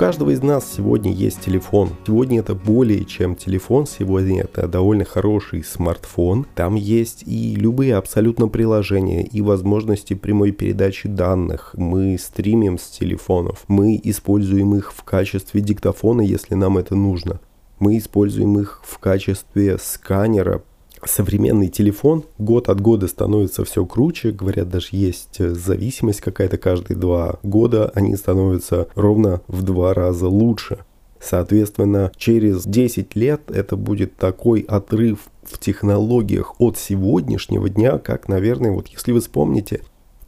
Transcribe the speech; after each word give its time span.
каждого 0.00 0.30
из 0.30 0.42
нас 0.42 0.64
сегодня 0.66 1.12
есть 1.12 1.42
телефон. 1.42 1.90
Сегодня 2.06 2.40
это 2.40 2.54
более 2.54 3.04
чем 3.04 3.36
телефон, 3.36 3.86
сегодня 3.86 4.44
это 4.44 4.66
довольно 4.66 5.04
хороший 5.04 5.62
смартфон. 5.62 6.46
Там 6.54 6.74
есть 6.74 7.22
и 7.26 7.54
любые 7.54 7.96
абсолютно 7.96 8.48
приложения, 8.48 9.22
и 9.22 9.42
возможности 9.42 10.14
прямой 10.14 10.52
передачи 10.52 11.06
данных. 11.06 11.74
Мы 11.76 12.16
стримим 12.18 12.78
с 12.78 12.88
телефонов, 12.88 13.64
мы 13.68 14.00
используем 14.02 14.74
их 14.74 14.90
в 14.94 15.02
качестве 15.04 15.60
диктофона, 15.60 16.22
если 16.22 16.54
нам 16.54 16.78
это 16.78 16.94
нужно. 16.94 17.38
Мы 17.78 17.98
используем 17.98 18.58
их 18.58 18.80
в 18.82 18.98
качестве 19.00 19.76
сканера 19.78 20.62
современный 21.04 21.68
телефон 21.68 22.24
год 22.38 22.68
от 22.68 22.80
года 22.80 23.08
становится 23.08 23.64
все 23.64 23.84
круче. 23.84 24.30
Говорят, 24.30 24.68
даже 24.68 24.88
есть 24.92 25.40
э, 25.40 25.50
зависимость 25.50 26.20
какая-то 26.20 26.58
каждые 26.58 26.96
два 26.96 27.38
года. 27.42 27.90
Они 27.94 28.16
становятся 28.16 28.88
ровно 28.94 29.42
в 29.48 29.62
два 29.62 29.94
раза 29.94 30.28
лучше. 30.28 30.78
Соответственно, 31.20 32.10
через 32.16 32.64
10 32.64 33.14
лет 33.14 33.42
это 33.50 33.76
будет 33.76 34.16
такой 34.16 34.60
отрыв 34.60 35.30
в 35.42 35.58
технологиях 35.58 36.58
от 36.58 36.78
сегодняшнего 36.78 37.68
дня, 37.68 37.98
как, 37.98 38.28
наверное, 38.28 38.70
вот 38.70 38.88
если 38.88 39.12
вы 39.12 39.20
вспомните, 39.20 39.82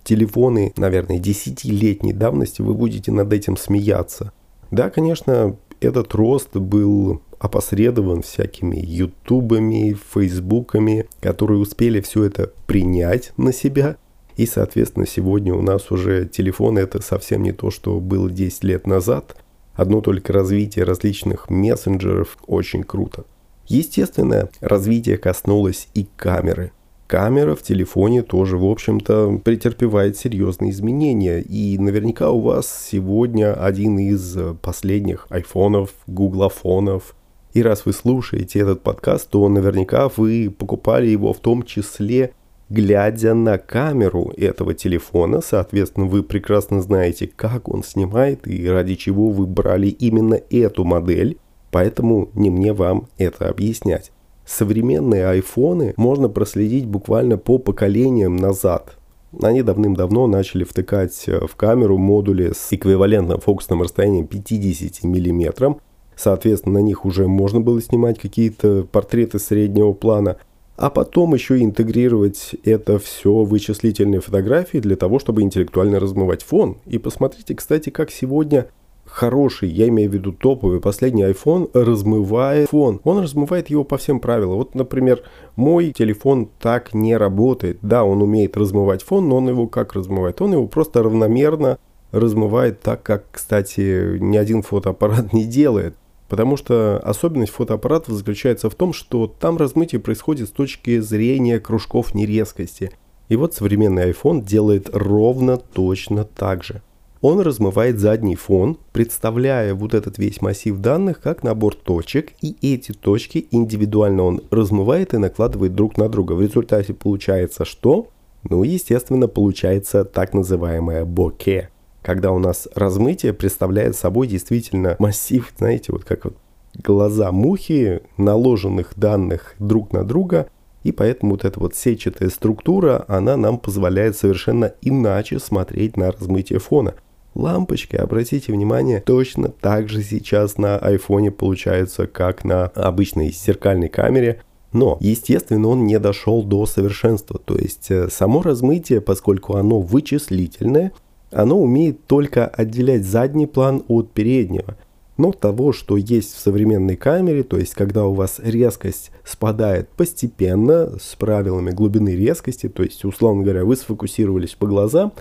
телефоны, 0.04 0.72
наверное, 0.76 1.18
10-летней 1.18 2.12
давности, 2.12 2.60
вы 2.60 2.74
будете 2.74 3.10
над 3.10 3.32
этим 3.32 3.56
смеяться. 3.56 4.32
Да, 4.70 4.90
конечно, 4.90 5.56
этот 5.82 6.14
рост 6.14 6.56
был 6.56 7.22
опосредован 7.38 8.22
всякими 8.22 8.76
ютубами, 8.76 9.96
фейсбуками, 10.12 11.06
которые 11.20 11.58
успели 11.58 12.00
все 12.00 12.24
это 12.24 12.52
принять 12.66 13.32
на 13.36 13.52
себя. 13.52 13.96
И, 14.36 14.46
соответственно, 14.46 15.06
сегодня 15.06 15.52
у 15.54 15.60
нас 15.60 15.90
уже 15.90 16.26
телефон 16.26 16.78
это 16.78 17.02
совсем 17.02 17.42
не 17.42 17.52
то, 17.52 17.70
что 17.70 18.00
было 18.00 18.30
10 18.30 18.64
лет 18.64 18.86
назад. 18.86 19.36
Одно 19.74 20.00
только 20.00 20.32
развитие 20.32 20.84
различных 20.84 21.50
мессенджеров 21.50 22.38
очень 22.46 22.84
круто. 22.84 23.24
Естественно, 23.66 24.48
развитие 24.60 25.18
коснулось 25.18 25.88
и 25.94 26.06
камеры. 26.16 26.72
Камера 27.12 27.54
в 27.54 27.60
телефоне 27.60 28.22
тоже, 28.22 28.56
в 28.56 28.64
общем-то, 28.64 29.42
претерпевает 29.44 30.16
серьезные 30.16 30.70
изменения. 30.70 31.42
И 31.42 31.76
наверняка 31.76 32.30
у 32.30 32.40
вас 32.40 32.86
сегодня 32.90 33.52
один 33.52 33.98
из 33.98 34.34
последних 34.62 35.26
айфонов, 35.28 35.90
гуглофонов, 36.06 37.14
и 37.52 37.60
раз 37.60 37.84
вы 37.84 37.92
слушаете 37.92 38.60
этот 38.60 38.80
подкаст, 38.80 39.28
то 39.28 39.46
наверняка 39.50 40.08
вы 40.16 40.50
покупали 40.58 41.08
его 41.08 41.34
в 41.34 41.40
том 41.40 41.64
числе 41.64 42.32
глядя 42.70 43.34
на 43.34 43.58
камеру 43.58 44.32
этого 44.38 44.72
телефона, 44.72 45.42
соответственно, 45.42 46.06
вы 46.06 46.22
прекрасно 46.22 46.80
знаете, 46.80 47.26
как 47.26 47.68
он 47.68 47.84
снимает 47.84 48.48
и 48.48 48.66
ради 48.66 48.94
чего 48.94 49.28
вы 49.28 49.44
брали 49.44 49.88
именно 49.88 50.40
эту 50.48 50.84
модель, 50.84 51.36
поэтому 51.70 52.30
не 52.32 52.48
мне 52.48 52.72
вам 52.72 53.08
это 53.18 53.50
объяснять. 53.50 54.12
Современные 54.52 55.26
айфоны 55.26 55.94
можно 55.96 56.28
проследить 56.28 56.84
буквально 56.84 57.38
по 57.38 57.56
поколениям 57.56 58.36
назад. 58.36 58.98
Они 59.40 59.62
давным-давно 59.62 60.26
начали 60.26 60.64
втыкать 60.64 61.24
в 61.26 61.56
камеру 61.56 61.96
модули 61.96 62.52
с 62.54 62.68
эквивалентным 62.70 63.40
фокусным 63.40 63.80
расстоянием 63.80 64.26
50 64.26 65.04
мм, 65.04 65.76
Соответственно, 66.14 66.80
на 66.80 66.82
них 66.82 67.06
уже 67.06 67.26
можно 67.26 67.62
было 67.62 67.80
снимать 67.80 68.18
какие-то 68.18 68.86
портреты 68.92 69.38
среднего 69.38 69.94
плана, 69.94 70.36
а 70.76 70.90
потом 70.90 71.32
еще 71.32 71.58
интегрировать 71.62 72.54
это 72.62 72.98
все 72.98 73.32
в 73.32 73.48
вычислительные 73.48 74.20
фотографии 74.20 74.78
для 74.78 74.96
того, 74.96 75.18
чтобы 75.18 75.40
интеллектуально 75.40 75.98
размывать 75.98 76.42
фон. 76.42 76.76
И 76.84 76.98
посмотрите, 76.98 77.54
кстати, 77.54 77.88
как 77.88 78.10
сегодня 78.10 78.66
хороший, 79.04 79.68
я 79.68 79.88
имею 79.88 80.10
в 80.10 80.14
виду 80.14 80.32
топовый, 80.32 80.80
последний 80.80 81.24
iPhone 81.24 81.70
размывает 81.74 82.70
фон. 82.70 83.00
Он 83.04 83.20
размывает 83.20 83.70
его 83.70 83.84
по 83.84 83.98
всем 83.98 84.20
правилам. 84.20 84.56
Вот, 84.56 84.74
например, 84.74 85.22
мой 85.56 85.92
телефон 85.92 86.48
так 86.60 86.94
не 86.94 87.16
работает. 87.16 87.78
Да, 87.82 88.04
он 88.04 88.22
умеет 88.22 88.56
размывать 88.56 89.02
фон, 89.02 89.28
но 89.28 89.36
он 89.36 89.48
его 89.48 89.66
как 89.66 89.94
размывает? 89.94 90.40
Он 90.40 90.52
его 90.52 90.66
просто 90.66 91.02
равномерно 91.02 91.78
размывает 92.10 92.80
так, 92.80 93.02
как, 93.02 93.24
кстати, 93.30 94.18
ни 94.18 94.36
один 94.36 94.62
фотоаппарат 94.62 95.32
не 95.32 95.44
делает. 95.44 95.94
Потому 96.28 96.56
что 96.56 96.98
особенность 97.04 97.52
фотоаппаратов 97.52 98.14
заключается 98.14 98.70
в 98.70 98.74
том, 98.74 98.94
что 98.94 99.26
там 99.26 99.58
размытие 99.58 100.00
происходит 100.00 100.48
с 100.48 100.52
точки 100.52 100.98
зрения 101.00 101.60
кружков 101.60 102.14
нерезкости. 102.14 102.90
И 103.28 103.36
вот 103.36 103.54
современный 103.54 104.10
iPhone 104.10 104.42
делает 104.42 104.88
ровно 104.92 105.58
точно 105.58 106.24
так 106.24 106.64
же. 106.64 106.82
Он 107.22 107.40
размывает 107.40 107.98
задний 107.98 108.36
фон, 108.36 108.78
представляя 108.92 109.74
вот 109.74 109.94
этот 109.94 110.18
весь 110.18 110.42
массив 110.42 110.76
данных 110.78 111.20
как 111.20 111.42
набор 111.42 111.74
точек, 111.74 112.32
и 112.42 112.56
эти 112.60 112.92
точки 112.92 113.46
индивидуально 113.50 114.24
он 114.24 114.42
размывает 114.50 115.14
и 115.14 115.18
накладывает 115.18 115.74
друг 115.74 115.96
на 115.96 116.08
друга. 116.08 116.32
В 116.32 116.42
результате 116.42 116.92
получается 116.92 117.64
что? 117.64 118.08
Ну, 118.42 118.64
естественно, 118.64 119.28
получается 119.28 120.04
так 120.04 120.34
называемое 120.34 121.04
боке 121.04 121.70
когда 122.02 122.32
у 122.32 122.38
нас 122.38 122.68
размытие 122.74 123.32
представляет 123.32 123.96
собой 123.96 124.26
действительно 124.26 124.96
массив, 124.98 125.52
знаете, 125.56 125.92
вот 125.92 126.04
как 126.04 126.24
вот 126.24 126.36
глаза 126.74 127.30
мухи, 127.32 128.02
наложенных 128.18 128.92
данных 128.96 129.54
друг 129.58 129.92
на 129.92 130.04
друга, 130.04 130.48
и 130.82 130.90
поэтому 130.90 131.32
вот 131.32 131.44
эта 131.44 131.60
вот 131.60 131.76
сетчатая 131.76 132.28
структура, 132.28 133.04
она 133.06 133.36
нам 133.36 133.58
позволяет 133.58 134.16
совершенно 134.16 134.72
иначе 134.82 135.38
смотреть 135.38 135.96
на 135.96 136.10
размытие 136.10 136.58
фона. 136.58 136.94
Лампочки, 137.34 137.96
обратите 137.96 138.52
внимание, 138.52 139.00
точно 139.00 139.48
так 139.48 139.88
же 139.88 140.02
сейчас 140.02 140.58
на 140.58 140.76
айфоне 140.76 141.30
получаются, 141.30 142.06
как 142.06 142.44
на 142.44 142.66
обычной 142.66 143.32
зеркальной 143.32 143.88
камере. 143.88 144.42
Но, 144.72 144.96
естественно, 145.00 145.68
он 145.68 145.86
не 145.86 145.98
дошел 145.98 146.42
до 146.42 146.66
совершенства. 146.66 147.38
То 147.38 147.56
есть 147.56 147.90
э, 147.90 148.08
само 148.10 148.42
размытие, 148.42 149.00
поскольку 149.00 149.56
оно 149.56 149.80
вычислительное, 149.80 150.92
оно 151.30 151.60
умеет 151.60 152.06
только 152.06 152.46
отделять 152.46 153.04
задний 153.04 153.46
план 153.46 153.82
от 153.88 154.12
переднего. 154.12 154.76
Но 155.18 155.32
того, 155.32 155.72
что 155.72 155.96
есть 155.96 156.34
в 156.34 156.38
современной 156.38 156.96
камере, 156.96 157.42
то 157.42 157.58
есть 157.58 157.74
когда 157.74 158.06
у 158.06 158.14
вас 158.14 158.40
резкость 158.42 159.10
спадает 159.24 159.88
постепенно 159.90 160.98
с 160.98 161.14
правилами 161.16 161.70
глубины 161.70 162.16
резкости, 162.16 162.68
то 162.68 162.82
есть, 162.82 163.04
условно 163.04 163.42
говоря, 163.42 163.64
вы 163.64 163.76
сфокусировались 163.76 164.54
по 164.54 164.66
глазам, 164.66 165.12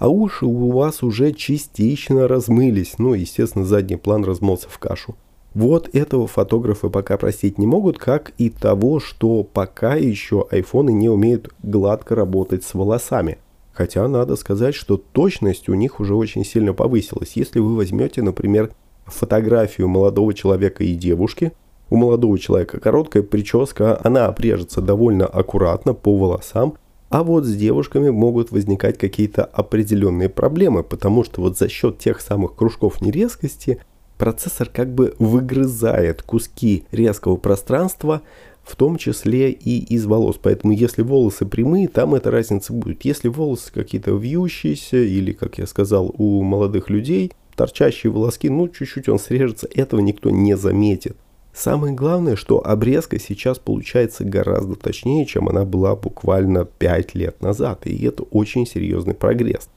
а 0.00 0.08
уши 0.08 0.44
у 0.44 0.72
вас 0.72 1.04
уже 1.04 1.32
частично 1.32 2.26
размылись, 2.26 2.98
ну, 2.98 3.14
естественно, 3.14 3.64
задний 3.64 3.96
план 3.96 4.24
размылся 4.24 4.68
в 4.68 4.80
кашу. 4.80 5.14
Вот 5.54 5.88
этого 5.92 6.26
фотографы 6.26 6.90
пока 6.90 7.16
простить 7.16 7.58
не 7.58 7.66
могут, 7.66 7.98
как 7.98 8.32
и 8.38 8.50
того, 8.50 8.98
что 8.98 9.44
пока 9.44 9.94
еще 9.94 10.44
айфоны 10.50 10.90
не 10.90 11.08
умеют 11.08 11.54
гладко 11.62 12.16
работать 12.16 12.64
с 12.64 12.74
волосами– 12.74 13.38
Хотя 13.80 14.06
надо 14.08 14.36
сказать, 14.36 14.74
что 14.74 14.98
точность 14.98 15.70
у 15.70 15.74
них 15.74 16.00
уже 16.00 16.14
очень 16.14 16.44
сильно 16.44 16.74
повысилась. 16.74 17.32
Если 17.34 17.60
вы 17.60 17.76
возьмете, 17.76 18.20
например, 18.20 18.72
фотографию 19.06 19.88
молодого 19.88 20.34
человека 20.34 20.84
и 20.84 20.94
девушки, 20.94 21.52
у 21.88 21.96
молодого 21.96 22.38
человека 22.38 22.78
короткая 22.78 23.22
прическа, 23.22 23.98
она 24.04 24.26
обрежется 24.26 24.82
довольно 24.82 25.24
аккуратно 25.24 25.94
по 25.94 26.14
волосам, 26.16 26.74
а 27.10 27.24
вот 27.24 27.44
с 27.44 27.54
девушками 27.54 28.08
могут 28.08 28.52
возникать 28.52 28.96
какие-то 28.96 29.44
определенные 29.44 30.28
проблемы, 30.28 30.84
потому 30.84 31.24
что 31.24 31.42
вот 31.42 31.58
за 31.58 31.68
счет 31.68 31.98
тех 31.98 32.20
самых 32.20 32.54
кружков 32.54 33.02
нерезкости 33.02 33.82
процессор 34.16 34.68
как 34.72 34.94
бы 34.94 35.14
выгрызает 35.18 36.22
куски 36.22 36.84
резкого 36.92 37.36
пространства 37.36 38.22
в 38.62 38.76
том 38.76 38.96
числе 38.96 39.50
и 39.50 39.78
из 39.78 40.06
волос. 40.06 40.38
Поэтому 40.40 40.72
если 40.72 41.02
волосы 41.02 41.46
прямые, 41.46 41.88
там 41.88 42.14
эта 42.14 42.30
разница 42.30 42.72
будет. 42.72 43.04
Если 43.04 43.28
волосы 43.28 43.72
какие-то 43.72 44.12
вьющиеся 44.12 44.98
или, 44.98 45.32
как 45.32 45.58
я 45.58 45.66
сказал, 45.66 46.14
у 46.16 46.42
молодых 46.42 46.90
людей, 46.90 47.32
торчащие 47.56 48.12
волоски, 48.12 48.48
ну, 48.48 48.68
чуть-чуть 48.68 49.08
он 49.08 49.18
срежется, 49.18 49.68
этого 49.74 50.00
никто 50.00 50.30
не 50.30 50.56
заметит. 50.56 51.16
Самое 51.52 51.94
главное, 51.94 52.36
что 52.36 52.64
обрезка 52.64 53.18
сейчас 53.18 53.58
получается 53.58 54.24
гораздо 54.24 54.76
точнее, 54.76 55.26
чем 55.26 55.48
она 55.48 55.64
была 55.64 55.96
буквально 55.96 56.64
5 56.64 57.14
лет 57.14 57.42
назад. 57.42 57.86
И 57.86 58.04
это 58.04 58.22
очень 58.22 58.66
серьезный 58.66 59.14
прогресс. 59.14 59.68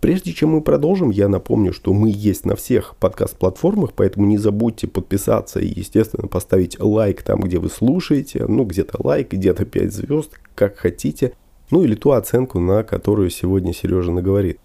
Прежде 0.00 0.32
чем 0.32 0.50
мы 0.50 0.60
продолжим, 0.60 1.10
я 1.10 1.28
напомню, 1.28 1.72
что 1.72 1.92
мы 1.92 2.12
есть 2.14 2.44
на 2.44 2.54
всех 2.54 2.94
подкаст-платформах, 3.00 3.94
поэтому 3.94 4.26
не 4.26 4.36
забудьте 4.36 4.86
подписаться 4.86 5.58
и, 5.58 5.66
естественно, 5.66 6.28
поставить 6.28 6.78
лайк 6.78 7.22
там, 7.22 7.40
где 7.40 7.58
вы 7.58 7.70
слушаете. 7.70 8.44
Ну, 8.46 8.64
где-то 8.64 8.98
лайк, 9.02 9.32
где-то 9.32 9.64
5 9.64 9.92
звезд, 9.92 10.38
как 10.54 10.76
хотите. 10.76 11.32
Ну, 11.70 11.82
или 11.82 11.94
ту 11.94 12.10
оценку, 12.12 12.60
на 12.60 12.84
которую 12.84 13.30
сегодня 13.30 13.72
Сережа 13.72 14.12
наговорит. 14.12 14.60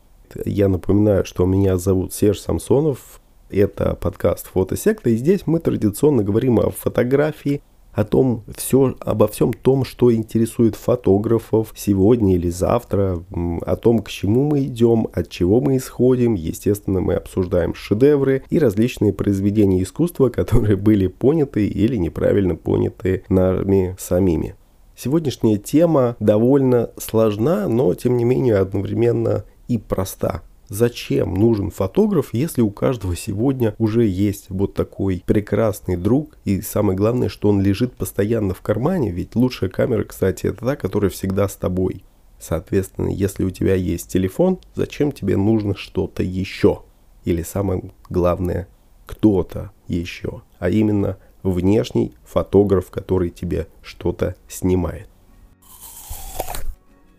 Я 0.45 0.67
напоминаю, 0.67 1.25
что 1.25 1.45
меня 1.45 1.77
зовут 1.77 2.13
Серж 2.13 2.39
Самсонов. 2.39 3.20
Это 3.51 3.95
подкаст 3.95 4.47
«Фотосекта», 4.47 5.09
и 5.09 5.17
здесь 5.17 5.41
мы 5.45 5.59
традиционно 5.59 6.23
говорим 6.23 6.59
о 6.59 6.69
фотографии, 6.69 7.61
о 7.91 8.05
том, 8.05 8.43
все, 8.55 8.95
обо 9.01 9.27
всем 9.27 9.51
том, 9.51 9.83
что 9.83 10.13
интересует 10.13 10.75
фотографов 10.75 11.73
сегодня 11.75 12.35
или 12.35 12.49
завтра, 12.49 13.21
о 13.29 13.75
том, 13.75 13.99
к 13.99 14.09
чему 14.09 14.45
мы 14.45 14.63
идем, 14.63 15.09
от 15.11 15.29
чего 15.29 15.59
мы 15.59 15.75
исходим. 15.75 16.35
Естественно, 16.35 17.01
мы 17.01 17.15
обсуждаем 17.15 17.73
шедевры 17.75 18.43
и 18.49 18.57
различные 18.57 19.11
произведения 19.11 19.83
искусства, 19.83 20.29
которые 20.29 20.75
были 20.77 21.07
поняты 21.07 21.67
или 21.67 21.97
неправильно 21.97 22.55
поняты 22.55 23.23
нами 23.27 23.97
самими. 23.99 24.55
Сегодняшняя 24.95 25.57
тема 25.57 26.15
довольно 26.21 26.91
сложна, 26.97 27.67
но 27.67 27.93
тем 27.95 28.15
не 28.15 28.23
менее 28.23 28.57
одновременно 28.57 29.43
и 29.67 29.77
проста. 29.77 30.43
Зачем 30.71 31.33
нужен 31.33 31.69
фотограф, 31.69 32.33
если 32.33 32.61
у 32.61 32.71
каждого 32.71 33.13
сегодня 33.13 33.75
уже 33.77 34.05
есть 34.05 34.45
вот 34.47 34.73
такой 34.73 35.21
прекрасный 35.25 35.97
друг, 35.97 36.37
и 36.45 36.61
самое 36.61 36.97
главное, 36.97 37.27
что 37.27 37.49
он 37.49 37.59
лежит 37.59 37.97
постоянно 37.97 38.53
в 38.53 38.61
кармане, 38.61 39.11
ведь 39.11 39.35
лучшая 39.35 39.69
камера, 39.69 40.05
кстати, 40.05 40.45
это 40.45 40.63
та, 40.63 40.75
которая 40.77 41.11
всегда 41.11 41.49
с 41.49 41.55
тобой. 41.55 42.05
Соответственно, 42.39 43.09
если 43.09 43.43
у 43.43 43.49
тебя 43.49 43.75
есть 43.75 44.09
телефон, 44.09 44.59
зачем 44.73 45.11
тебе 45.11 45.35
нужно 45.35 45.75
что-то 45.75 46.23
еще? 46.23 46.83
Или 47.25 47.43
самое 47.43 47.91
главное, 48.09 48.69
кто-то 49.05 49.71
еще, 49.89 50.41
а 50.57 50.69
именно 50.69 51.17
внешний 51.43 52.13
фотограф, 52.23 52.91
который 52.91 53.29
тебе 53.29 53.67
что-то 53.81 54.37
снимает. 54.47 55.09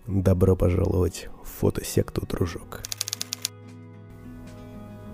Добро 0.06 0.56
пожаловать 0.56 1.28
в 1.44 1.60
фотосекту, 1.60 2.26
дружок. 2.26 2.81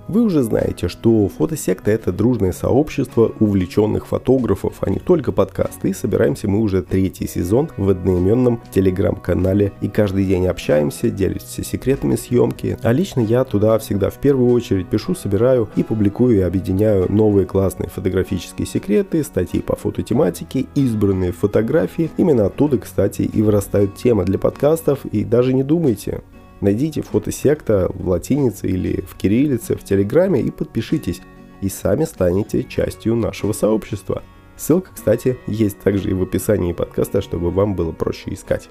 Вы 0.09 0.23
уже 0.23 0.43
знаете, 0.43 0.89
что 0.89 1.29
фотосекта 1.29 1.91
это 1.91 2.13
дружное 2.13 2.53
сообщество 2.53 3.31
увлеченных 3.41 4.07
фотографов, 4.07 4.77
а 4.81 4.89
не 4.89 4.99
только 4.99 5.33
подкасты. 5.33 5.91
И 5.91 5.93
собираемся 5.93 6.49
мы 6.49 6.61
уже 6.61 6.81
третий 6.83 7.29
сезон 7.29 7.69
в 7.77 7.91
одноименном 7.91 8.63
телеграм-канале. 8.73 9.73
И 9.83 9.89
каждый 9.89 10.25
день 10.25 10.47
общаемся, 10.47 11.11
делимся 11.11 11.63
секретами 11.63 12.17
съемки. 12.17 12.79
А 12.83 12.93
лично 12.93 13.21
я 13.21 13.45
туда 13.45 13.79
всегда 13.79 14.09
в 14.09 14.15
первую 14.15 14.51
очередь 14.53 14.89
пишу, 14.89 15.15
собираю 15.15 15.69
и 15.77 15.83
публикую 15.83 16.39
и 16.39 16.41
объединяю 16.41 17.13
новые 17.13 17.47
классные 17.47 17.91
фотографические 17.91 18.67
секреты, 18.67 19.23
статьи 19.23 19.61
по 19.61 19.77
фототематике, 19.77 20.65
избранные 20.75 21.33
фотографии. 21.33 22.11
Именно 22.17 22.47
оттуда, 22.47 22.79
кстати, 22.79 23.23
и 23.23 23.43
вырастают 23.43 23.97
темы 23.97 24.25
для 24.25 24.39
подкастов. 24.39 25.05
И 25.05 25.23
даже 25.23 25.53
не 25.53 25.63
думайте, 25.63 26.23
Найдите 26.61 27.03
фотосекта 27.03 27.89
в 27.95 28.09
латинице 28.09 28.67
или 28.67 29.01
в 29.03 29.17
кириллице 29.17 29.77
в 29.77 29.85
Телеграме 29.85 30.41
и 30.41 30.51
подпишитесь, 30.51 31.21
и 31.61 31.69
сами 31.69 32.05
станете 32.05 32.65
частью 32.65 33.15
нашего 33.15 33.53
сообщества. 33.53 34.23
Ссылка, 34.57 34.91
кстати, 34.93 35.39
есть 35.47 35.79
также 35.79 36.11
и 36.11 36.15
в 36.15 36.23
описании 36.23 36.73
подкаста, 36.73 37.23
чтобы 37.23 37.51
вам 37.51 37.77
было 37.77 37.93
проще 37.93 38.35
искать. 38.35 38.69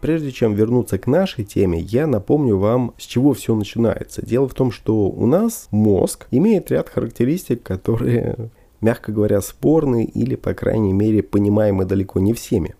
Прежде 0.00 0.30
чем 0.30 0.54
вернуться 0.54 0.98
к 0.98 1.06
нашей 1.06 1.44
теме, 1.44 1.80
я 1.80 2.06
напомню 2.06 2.56
вам, 2.56 2.94
с 2.96 3.02
чего 3.02 3.34
все 3.34 3.54
начинается. 3.54 4.24
Дело 4.24 4.48
в 4.48 4.54
том, 4.54 4.70
что 4.70 5.08
у 5.08 5.26
нас 5.26 5.68
мозг 5.70 6.28
имеет 6.30 6.70
ряд 6.70 6.88
характеристик, 6.88 7.62
которые, 7.62 8.50
мягко 8.80 9.12
говоря, 9.12 9.40
спорны 9.42 10.04
или, 10.04 10.34
по 10.34 10.54
крайней 10.54 10.92
мере, 10.92 11.22
понимаемы 11.22 11.84
далеко 11.84 12.20
не 12.20 12.32
всеми. 12.32 12.74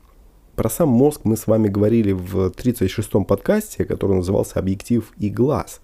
Про 0.56 0.70
сам 0.70 0.88
мозг 0.88 1.20
мы 1.24 1.36
с 1.36 1.46
вами 1.46 1.68
говорили 1.68 2.12
в 2.12 2.48
36-м 2.48 3.26
подкасте, 3.26 3.84
который 3.84 4.16
назывался 4.16 4.58
«Объектив 4.58 5.12
и 5.18 5.28
глаз». 5.28 5.82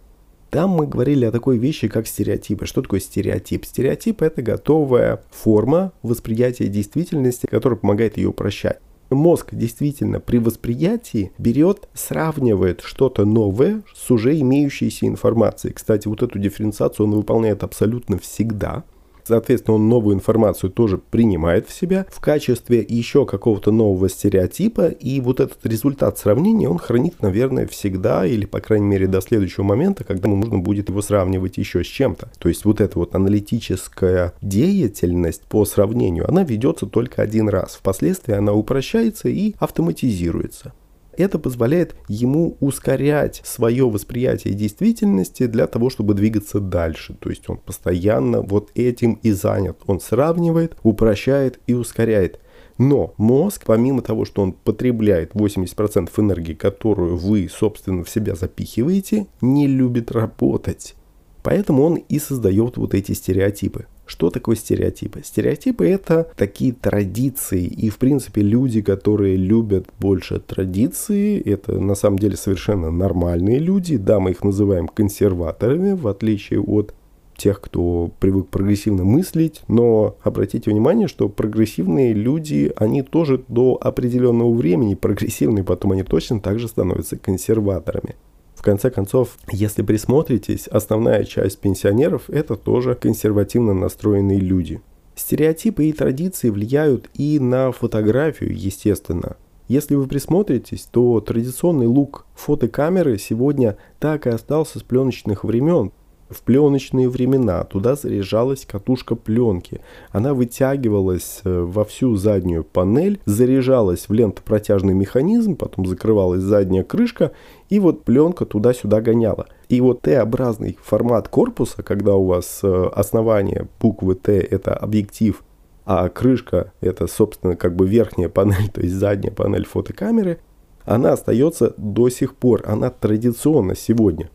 Там 0.49 0.71
мы 0.71 0.87
говорили 0.87 1.27
о 1.27 1.31
такой 1.31 1.59
вещи, 1.59 1.89
как 1.89 2.07
стереотипы. 2.07 2.65
Что 2.65 2.81
такое 2.81 3.01
стереотип? 3.01 3.67
Стереотип– 3.67 4.23
это 4.23 4.41
готовая 4.41 5.23
форма 5.31 5.93
восприятия 6.03 6.69
действительности, 6.69 7.45
которая 7.45 7.79
помогает 7.79 8.17
ее 8.17 8.29
упрощать. 8.29 8.79
Мозг 9.11 9.55
действительно 9.55 10.21
при 10.21 10.39
восприятии 10.39 11.33
берет, 11.37 11.91
сравнивает 11.93 12.81
что-то 12.81 13.27
новое 13.27 13.83
с 13.95 14.11
уже 14.11 14.41
имеющейся 14.41 15.07
информацией. 15.07 15.75
Кстати, 15.75 16.09
вот 16.09 16.23
эту 16.23 16.39
дифференциацию 16.39 17.07
он 17.07 17.15
выполняет 17.15 17.63
абсолютно 17.63 18.17
всегда. 18.17 18.85
Соответственно, 19.25 19.77
он 19.77 19.89
новую 19.89 20.15
информацию 20.15 20.71
тоже 20.71 20.99
принимает 20.99 21.69
в 21.69 21.75
себя 21.75 22.07
в 22.11 22.21
качестве 22.21 22.85
еще 22.87 23.27
какого-то 23.27 23.71
нового 23.71 24.09
стереотипа, 24.09 24.89
и 24.89 25.21
вот 25.21 25.41
этот 25.41 25.65
результат 25.65 26.19
сравнения 26.19 26.69
он 26.69 26.79
хранит, 26.79 27.21
наверное, 27.23 27.67
всегда, 27.67 28.27
или, 28.27 28.45
по 28.45 28.61
крайней 28.61 28.87
мере, 28.87 29.07
до 29.07 29.21
следующего 29.21 29.65
момента, 29.65 30.05
когда 30.05 30.29
ему 30.29 30.37
нужно 30.37 30.59
будет 30.59 30.89
его 30.89 31.03
сравнивать 31.03 31.59
еще 31.59 31.85
с 31.85 31.87
чем-то. 31.87 32.31
То 32.39 32.49
есть 32.49 32.65
вот 32.65 32.81
эта 32.81 32.99
вот 32.99 33.15
аналитическая 33.15 34.35
деятельность 34.41 35.43
по 35.43 35.65
сравнению, 35.65 36.29
она 36.29 36.43
ведется 36.43 36.87
только 36.87 37.23
один 37.23 37.49
раз. 37.49 37.77
Впоследствии 37.77 38.35
она 38.35 38.53
упрощается 38.53 39.29
и 39.29 39.55
автоматизируется. 39.59 40.73
Это 41.17 41.39
позволяет 41.39 41.95
ему 42.09 42.57
ускорять 42.61 43.43
свое 43.45 43.89
восприятие 43.89 44.55
действительности 44.55 45.47
для 45.47 45.67
того, 45.67 45.91
чтобы 45.91 46.15
двигаться 46.15 46.61
дальше. 46.61 47.15
То 47.21 47.31
есть 47.31 47.49
он 47.49 47.59
постоянно 47.59 48.41
вот 48.41 48.71
этим 48.75 49.19
и 49.23 49.33
занят. 49.33 49.79
Он 49.87 50.01
сравнивает, 50.01 50.77
упрощает 50.83 51.61
и 51.67 51.75
ускоряет. 51.75 52.41
Но 52.79 53.15
мозг, 53.19 53.65
помимо 53.67 54.03
того, 54.03 54.25
что 54.25 54.43
он 54.43 54.53
потребляет 54.53 55.33
80% 55.35 56.11
энергии, 56.17 56.55
которую 56.55 57.17
вы, 57.17 57.49
собственно, 57.51 58.03
в 58.03 58.11
себя 58.11 58.35
запихиваете, 58.35 59.27
не 59.41 59.67
любит 59.67 60.11
работать. 60.11 60.95
Поэтому 61.43 61.83
он 61.83 61.97
и 61.97 62.19
создает 62.19 62.77
вот 62.77 62.95
эти 62.95 63.13
стереотипы. 63.13 63.87
Что 64.13 64.29
такое 64.29 64.57
стереотипы? 64.57 65.23
Стереотипы 65.25 65.89
это 65.89 66.31
такие 66.37 66.75
традиции. 66.75 67.65
И 67.65 67.89
в 67.89 67.97
принципе 67.97 68.43
люди, 68.43 68.83
которые 68.83 69.37
любят 69.37 69.87
больше 69.99 70.39
традиции, 70.39 71.41
это 71.41 71.81
на 71.81 71.95
самом 71.95 72.19
деле 72.19 72.37
совершенно 72.37 72.91
нормальные 72.91 73.59
люди. 73.59 73.97
Да, 73.97 74.21
мы 74.21 74.33
их 74.33 74.45
называем 74.45 74.87
консерваторами, 74.87 75.93
в 75.93 76.07
отличие 76.09 76.61
от 76.61 76.95
тех, 77.39 77.63
кто 77.63 78.11
привык 78.21 78.49
прогрессивно 78.49 79.03
мыслить, 79.05 79.63
но 79.67 80.19
обратите 80.23 80.71
внимание, 80.71 81.09
что 81.09 81.31
прогрессивные 81.31 82.13
люди, 82.13 82.71
они 82.77 83.01
тоже 83.01 83.43
до 83.49 83.79
определенного 83.81 84.53
времени 84.53 84.95
прогрессивные, 84.95 85.65
потом 85.65 85.93
они 85.93 86.03
точно 86.03 86.39
также 86.39 86.69
становятся 86.69 87.17
консерваторами. 87.17 88.15
В 88.55 88.63
конце 88.63 88.91
концов, 88.91 89.39
если 89.51 89.83
присмотритесь, 89.83 90.69
основная 90.69 91.25
часть 91.25 91.59
пенсионеров– 91.59 92.25
это 92.29 92.55
тоже 92.55 92.95
консервативно 92.95 93.75
настроенные 93.75 94.39
люди. 94.39 94.81
Стереотипы 95.15 95.87
и 95.87 95.93
традиции 95.93 96.49
влияют 96.49 97.11
и 97.15 97.39
на 97.39 97.73
фотографию, 97.73 98.57
естественно. 98.57 99.37
Если 99.69 99.95
вы 99.95 100.07
присмотритесь, 100.07 100.89
то 100.91 101.21
традиционный 101.21 101.87
лук 101.87 102.27
фотокамеры 102.35 103.19
сегодня 103.19 103.77
так 104.01 104.27
и 104.27 104.31
остался 104.31 104.79
с 104.79 104.83
пленочных 104.83 105.45
времен. 105.45 105.93
В 106.33 106.43
пленочные 106.43 107.09
времена 107.09 107.63
туда 107.65 107.95
заряжалась 107.95 108.65
катушка 108.65 109.15
пленки. 109.15 109.81
Она 110.11 110.35
вытягивалась 110.35 111.41
э, 111.45 111.61
во 111.61 111.85
всю 111.85 112.17
заднюю 112.17 112.65
панель, 112.65 113.21
заряжалась 113.27 114.09
в 114.09 114.13
лентопротяжный 114.13 114.95
механизм, 114.95 115.57
потом 115.57 115.87
закрывалась 115.87 116.43
задняя 116.43 116.85
крышка, 116.85 117.33
и 117.69 117.79
вот 117.79 118.05
пленка 118.05 118.47
туда-сюда 118.47 119.01
гоняла. 119.01 119.47
И 119.69 119.81
вот 119.81 120.03
Т-образный 120.03 120.79
формат 120.83 121.29
корпуса, 121.29 121.83
когда 121.83 122.15
у 122.15 122.25
вас 122.25 122.61
э, 122.63 122.91
основание 122.95 123.69
буквы 123.81 124.15
Т 124.15 124.33
это 124.41 124.75
объектив, 124.75 125.43
а 125.85 126.09
крышка 126.09 126.73
это, 126.81 127.07
собственно, 127.07 127.57
как 127.57 127.77
бы 127.77 127.87
верхняя 127.87 128.29
панель, 128.29 128.71
то 128.73 128.81
есть 128.81 128.95
задняя 128.95 129.33
панель 129.33 129.67
фотокамеры, 129.67 130.39
она 130.85 131.13
остается 131.13 131.75
до 131.77 132.09
сих 132.09 132.35
пор, 132.35 132.63
она 132.67 132.91
традиционна 132.91 133.77
сегодня. 133.77 134.31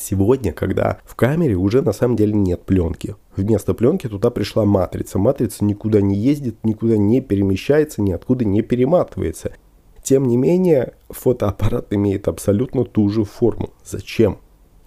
Сегодня, 0.00 0.52
когда 0.52 1.00
в 1.04 1.16
камере 1.16 1.56
уже 1.56 1.82
на 1.82 1.92
самом 1.92 2.14
деле 2.14 2.32
нет 2.32 2.62
пленки. 2.62 3.16
Вместо 3.34 3.74
пленки 3.74 4.06
туда 4.06 4.30
пришла 4.30 4.64
матрица. 4.64 5.18
Матрица 5.18 5.64
никуда 5.64 6.00
не 6.00 6.14
ездит, 6.14 6.62
никуда 6.62 6.96
не 6.96 7.20
перемещается, 7.20 8.00
ниоткуда 8.00 8.44
не 8.44 8.62
перематывается. 8.62 9.54
Тем 10.04 10.28
не 10.28 10.36
менее, 10.36 10.94
фотоаппарат 11.10 11.92
имеет 11.92 12.28
абсолютно 12.28 12.84
ту 12.84 13.08
же 13.08 13.24
форму. 13.24 13.70
Зачем? 13.84 14.38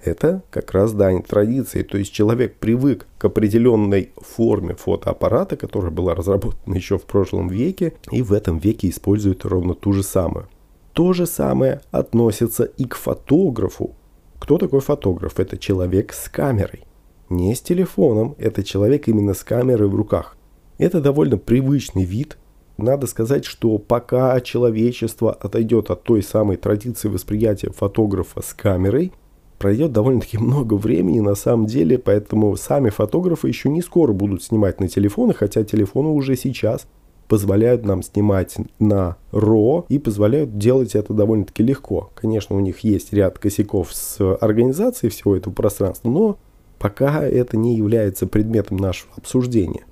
Это 0.01 0.43
как 0.49 0.71
раз 0.71 0.93
дань 0.93 1.21
традиции. 1.23 1.83
То 1.83 1.97
есть 1.97 2.13
человек 2.13 2.55
привык 2.55 3.05
к 3.17 3.25
определенной 3.25 4.11
форме 4.15 4.75
фотоаппарата, 4.75 5.57
которая 5.57 5.91
была 5.91 6.15
разработана 6.15 6.75
еще 6.75 6.97
в 6.97 7.03
прошлом 7.03 7.49
веке, 7.49 7.93
и 8.11 8.21
в 8.21 8.31
этом 8.31 8.59
веке 8.59 8.89
использует 8.89 9.43
ровно 9.43 9.75
ту 9.75 9.91
же 9.91 10.03
самую. 10.03 10.47
То 10.93 11.11
же 11.11 11.25
самое 11.25 11.81
относится 11.91 12.63
и 12.63 12.85
к 12.85 12.95
фотографу. 12.95 13.93
Кто 14.41 14.57
такой 14.57 14.79
фотограф? 14.81 15.39
Это 15.39 15.55
человек 15.55 16.13
с 16.13 16.27
камерой. 16.27 16.83
Не 17.29 17.53
с 17.53 17.61
телефоном, 17.61 18.35
это 18.39 18.63
человек 18.63 19.07
именно 19.07 19.35
с 19.35 19.43
камерой 19.43 19.87
в 19.87 19.93
руках. 19.93 20.35
Это 20.79 20.99
довольно 20.99 21.37
привычный 21.37 22.05
вид. 22.05 22.39
Надо 22.75 23.05
сказать, 23.05 23.45
что 23.45 23.77
пока 23.77 24.41
человечество 24.41 25.31
отойдет 25.31 25.91
от 25.91 26.01
той 26.01 26.23
самой 26.23 26.57
традиции 26.57 27.07
восприятия 27.07 27.69
фотографа 27.69 28.41
с 28.41 28.55
камерой, 28.55 29.13
пройдет 29.59 29.91
довольно-таки 29.91 30.39
много 30.39 30.73
времени 30.73 31.19
на 31.19 31.35
самом 31.35 31.67
деле, 31.67 31.99
поэтому 31.99 32.55
сами 32.55 32.89
фотографы 32.89 33.47
еще 33.47 33.69
не 33.69 33.83
скоро 33.83 34.11
будут 34.11 34.41
снимать 34.41 34.79
на 34.79 34.87
телефоны, 34.87 35.35
хотя 35.35 35.63
телефоны 35.63 36.09
уже 36.09 36.35
сейчас 36.35 36.87
позволяют 37.31 37.85
нам 37.85 38.03
снимать 38.03 38.57
на 38.77 39.15
RAW 39.31 39.85
и 39.87 39.99
позволяют 39.99 40.57
делать 40.57 40.95
это 40.95 41.13
довольно-таки 41.13 41.63
легко. 41.63 42.11
Конечно, 42.13 42.57
у 42.57 42.59
них 42.59 42.79
есть 42.79 43.13
ряд 43.13 43.39
косяков 43.39 43.93
с 43.93 44.35
организацией 44.35 45.11
всего 45.11 45.37
этого 45.37 45.53
пространства, 45.53 46.09
но 46.09 46.37
пока 46.77 47.23
это 47.23 47.55
не 47.55 47.77
является 47.77 48.27
предметом 48.27 48.75
нашего 48.75 49.13
обсуждения. 49.15 49.85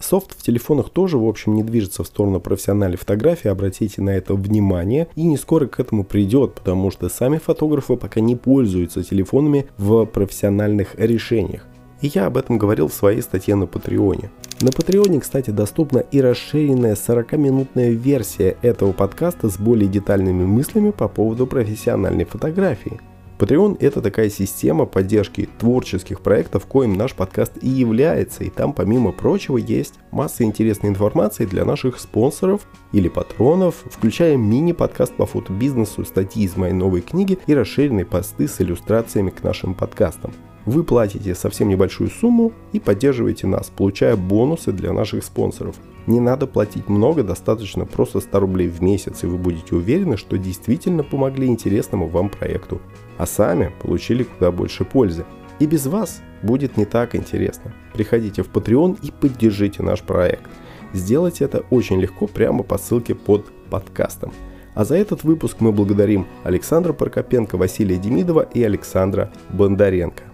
Софт 0.00 0.36
в 0.36 0.42
телефонах 0.42 0.90
тоже, 0.90 1.16
в 1.16 1.28
общем, 1.28 1.54
не 1.54 1.62
движется 1.62 2.02
в 2.02 2.08
сторону 2.08 2.40
профессиональной 2.40 2.96
фотографии, 2.96 3.46
обратите 3.46 4.02
на 4.02 4.10
это 4.10 4.34
внимание, 4.34 5.06
и 5.14 5.22
не 5.22 5.36
скоро 5.36 5.68
к 5.68 5.78
этому 5.78 6.02
придет, 6.02 6.54
потому 6.54 6.90
что 6.90 7.08
сами 7.08 7.38
фотографы 7.38 7.96
пока 7.96 8.18
не 8.18 8.34
пользуются 8.34 9.04
телефонами 9.04 9.66
в 9.78 10.06
профессиональных 10.06 10.96
решениях. 10.98 11.68
И 12.00 12.08
я 12.08 12.26
об 12.26 12.36
этом 12.36 12.58
говорил 12.58 12.88
в 12.88 12.94
своей 12.94 13.20
статье 13.22 13.54
на 13.54 13.66
Патреоне. 13.66 14.30
На 14.60 14.72
Патреоне, 14.72 15.20
кстати, 15.20 15.50
доступна 15.50 15.98
и 15.98 16.20
расширенная 16.20 16.94
40-минутная 16.94 17.90
версия 17.90 18.56
этого 18.62 18.92
подкаста 18.92 19.48
с 19.48 19.58
более 19.58 19.88
детальными 19.88 20.44
мыслями 20.44 20.90
по 20.90 21.08
поводу 21.08 21.46
профессиональной 21.46 22.24
фотографии. 22.24 23.00
Patreon– 23.40 23.78
это 23.80 24.02
такая 24.02 24.28
система 24.28 24.84
поддержки 24.84 25.48
творческих 25.58 26.20
проектов, 26.20 26.66
коим 26.66 26.92
наш 26.92 27.14
подкаст 27.14 27.52
и 27.62 27.68
является. 27.70 28.44
И 28.44 28.50
там, 28.50 28.74
помимо 28.74 29.12
прочего, 29.12 29.56
есть 29.56 29.94
масса 30.10 30.44
интересной 30.44 30.90
информации 30.90 31.46
для 31.46 31.64
наших 31.64 31.98
спонсоров 31.98 32.66
или 32.92 33.08
патронов, 33.08 33.76
включая 33.90 34.36
мини-подкаст 34.36 35.14
по 35.14 35.24
фотобизнесу, 35.24 36.04
статьи 36.04 36.44
из 36.44 36.54
моей 36.58 36.74
новой 36.74 37.00
книги 37.00 37.38
и 37.46 37.54
расширенные 37.54 38.04
посты 38.04 38.46
с 38.46 38.60
иллюстрациями 38.60 39.30
к 39.30 39.42
нашим 39.42 39.72
подкастам. 39.72 40.32
Вы 40.66 40.84
платите 40.84 41.34
совсем 41.34 41.68
небольшую 41.68 42.10
сумму 42.10 42.52
и 42.72 42.80
поддерживаете 42.80 43.46
нас, 43.46 43.72
получая 43.74 44.16
бонусы 44.16 44.72
для 44.72 44.92
наших 44.92 45.24
спонсоров. 45.24 45.76
Не 46.06 46.20
надо 46.20 46.46
платить 46.46 46.88
много, 46.88 47.22
достаточно 47.22 47.86
просто 47.86 48.20
100 48.20 48.40
рублей 48.40 48.68
в 48.68 48.82
месяц, 48.82 49.22
и 49.22 49.26
вы 49.26 49.38
будете 49.38 49.74
уверены, 49.74 50.16
что 50.16 50.36
действительно 50.36 51.02
помогли 51.02 51.46
интересному 51.46 52.08
вам 52.08 52.28
проекту, 52.28 52.80
а 53.16 53.26
сами 53.26 53.72
получили 53.82 54.22
куда 54.22 54.52
больше 54.52 54.84
пользы. 54.84 55.24
И 55.60 55.66
без 55.66 55.86
вас 55.86 56.20
будет 56.42 56.76
не 56.76 56.84
так 56.84 57.14
интересно. 57.14 57.72
Приходите 57.94 58.42
в 58.42 58.50
Patreon 58.50 58.98
и 59.02 59.10
поддержите 59.10 59.82
наш 59.82 60.02
проект. 60.02 60.50
Сделать 60.92 61.40
это 61.40 61.64
очень 61.70 62.00
легко 62.00 62.26
прямо 62.26 62.62
по 62.62 62.76
ссылке 62.76 63.14
под 63.14 63.46
подкастом. 63.70 64.32
А 64.74 64.84
за 64.84 64.96
этот 64.96 65.24
выпуск 65.24 65.56
мы 65.60 65.72
благодарим 65.72 66.26
Александра 66.44 66.92
Прокопенко, 66.92 67.56
Василия 67.56 67.96
Демидова 67.96 68.42
и 68.42 68.62
Александра 68.62 69.32
Бондаренко. 69.50 70.29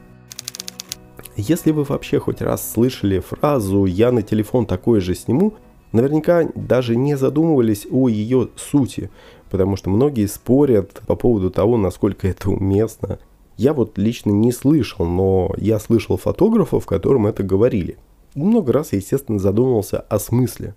Если 1.36 1.70
вы 1.70 1.84
вообще 1.84 2.18
хоть 2.18 2.40
раз 2.40 2.72
слышали 2.72 3.18
фразу 3.18 3.84
«я 3.84 4.10
на 4.10 4.22
телефон 4.22 4.64
такой 4.64 5.00
же 5.00 5.14
сниму», 5.14 5.52
наверняка 5.92 6.48
даже 6.54 6.96
не 6.96 7.14
задумывались 7.14 7.86
о 7.90 8.08
ее 8.08 8.48
сути, 8.56 9.10
потому 9.50 9.76
что 9.76 9.90
многие 9.90 10.26
спорят 10.28 11.02
по 11.06 11.14
поводу 11.14 11.50
того, 11.50 11.76
насколько 11.76 12.26
это 12.26 12.48
уместно. 12.48 13.18
Я 13.58 13.74
вот 13.74 13.98
лично 13.98 14.30
не 14.30 14.50
слышал, 14.50 15.04
но 15.04 15.52
я 15.58 15.78
слышал 15.78 16.16
фотографов, 16.16 16.86
которым 16.86 17.26
это 17.26 17.42
говорили. 17.42 17.98
И 18.34 18.40
много 18.40 18.72
раз, 18.72 18.94
естественно, 18.94 19.38
задумывался 19.38 20.00
о 20.00 20.18
смысле. 20.18 20.74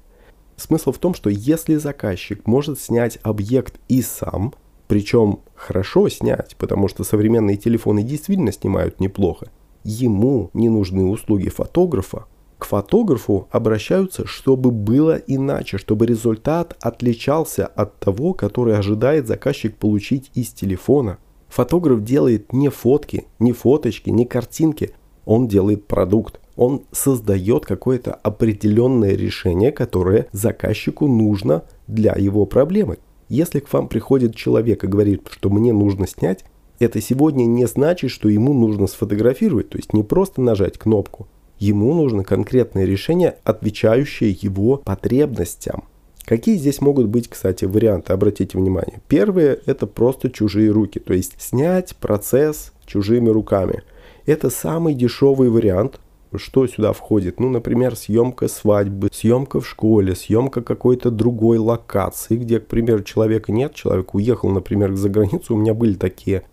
Смысл 0.57 0.91
в 0.91 0.97
том, 0.97 1.13
что 1.13 1.29
если 1.29 1.75
заказчик 1.75 2.45
может 2.45 2.81
снять 2.81 3.17
объект 3.23 3.79
и 3.87 4.01
сам, 4.01 4.53
причем 4.89 5.39
хорошо 5.55 6.09
снять, 6.09 6.57
потому 6.57 6.89
что 6.89 7.05
современные 7.05 7.55
телефоны 7.55 8.03
действительно 8.03 8.51
снимают 8.51 8.99
неплохо, 8.99 9.47
ему 9.83 10.49
не 10.53 10.69
нужны 10.69 11.05
услуги 11.05 11.49
фотографа, 11.49 12.25
к 12.59 12.65
фотографу 12.65 13.47
обращаются, 13.51 14.27
чтобы 14.27 14.69
было 14.69 15.15
иначе, 15.15 15.77
чтобы 15.77 16.05
результат 16.05 16.75
отличался 16.81 17.65
от 17.65 17.97
того, 17.99 18.33
который 18.33 18.77
ожидает 18.77 19.27
заказчик 19.27 19.77
получить 19.77 20.29
из 20.35 20.49
телефона. 20.49 21.19
Фотограф 21.47 22.03
делает 22.03 22.51
не 22.51 22.67
фотки, 22.69 23.25
не 23.39 23.53
фоточки, 23.53 24.09
не 24.09 24.25
картинки, 24.25 24.93
он 25.25 25.47
делает 25.47 25.87
продукт. 25.87 26.41
Он 26.57 26.83
создает 26.91 27.65
какое-то 27.65 28.13
определенное 28.13 29.15
решение, 29.15 29.71
которое 29.71 30.27
заказчику 30.33 31.07
нужно 31.07 31.63
для 31.87 32.13
его 32.17 32.45
проблемы. 32.45 32.97
Если 33.29 33.61
к 33.61 33.71
вам 33.71 33.87
приходит 33.87 34.35
человек 34.35 34.83
и 34.83 34.87
говорит, 34.87 35.27
что 35.31 35.49
мне 35.49 35.71
нужно 35.71 36.07
снять, 36.07 36.43
это 36.79 37.01
сегодня 37.01 37.45
не 37.45 37.65
значит, 37.67 38.11
что 38.11 38.29
ему 38.29 38.53
нужно 38.53 38.87
сфотографировать, 38.87 39.69
то 39.69 39.77
есть 39.77 39.93
не 39.93 40.03
просто 40.03 40.41
нажать 40.41 40.77
кнопку. 40.77 41.27
Ему 41.59 41.93
нужно 41.93 42.23
конкретное 42.23 42.85
решение, 42.85 43.35
отвечающее 43.43 44.31
его 44.31 44.77
потребностям. 44.77 45.83
Какие 46.23 46.57
здесь 46.57 46.79
могут 46.79 47.07
быть, 47.07 47.27
кстати, 47.27 47.65
варианты, 47.65 48.13
обратите 48.13 48.57
внимание. 48.57 49.01
Первое– 49.07 49.59
это 49.65 49.87
просто 49.87 50.29
чужие 50.29 50.71
руки, 50.71 50.99
то 50.99 51.13
есть 51.13 51.33
снять 51.39 51.95
процесс 51.95 52.71
чужими 52.85 53.29
руками. 53.29 53.83
Это 54.25 54.49
самый 54.49 54.93
дешевый 54.93 55.49
вариант, 55.49 55.99
что 56.35 56.67
сюда 56.67 56.93
входит? 56.93 57.39
Ну, 57.39 57.49
например, 57.49 57.95
съемка 57.95 58.47
свадьбы, 58.47 59.09
съемка 59.11 59.59
в 59.59 59.67
школе, 59.67 60.15
съемка 60.15 60.61
какой-то 60.61 61.09
другой 61.09 61.57
локации, 61.57 62.37
где, 62.37 62.59
к 62.59 62.67
примеру, 62.67 63.03
человека 63.03 63.51
нет, 63.51 63.73
человек 63.73 64.13
уехал, 64.13 64.49
например, 64.49 64.93
за 64.93 65.09
границу. 65.09 65.55
У 65.55 65.57
меня 65.57 65.73
были 65.73 65.95
такие 65.95 66.43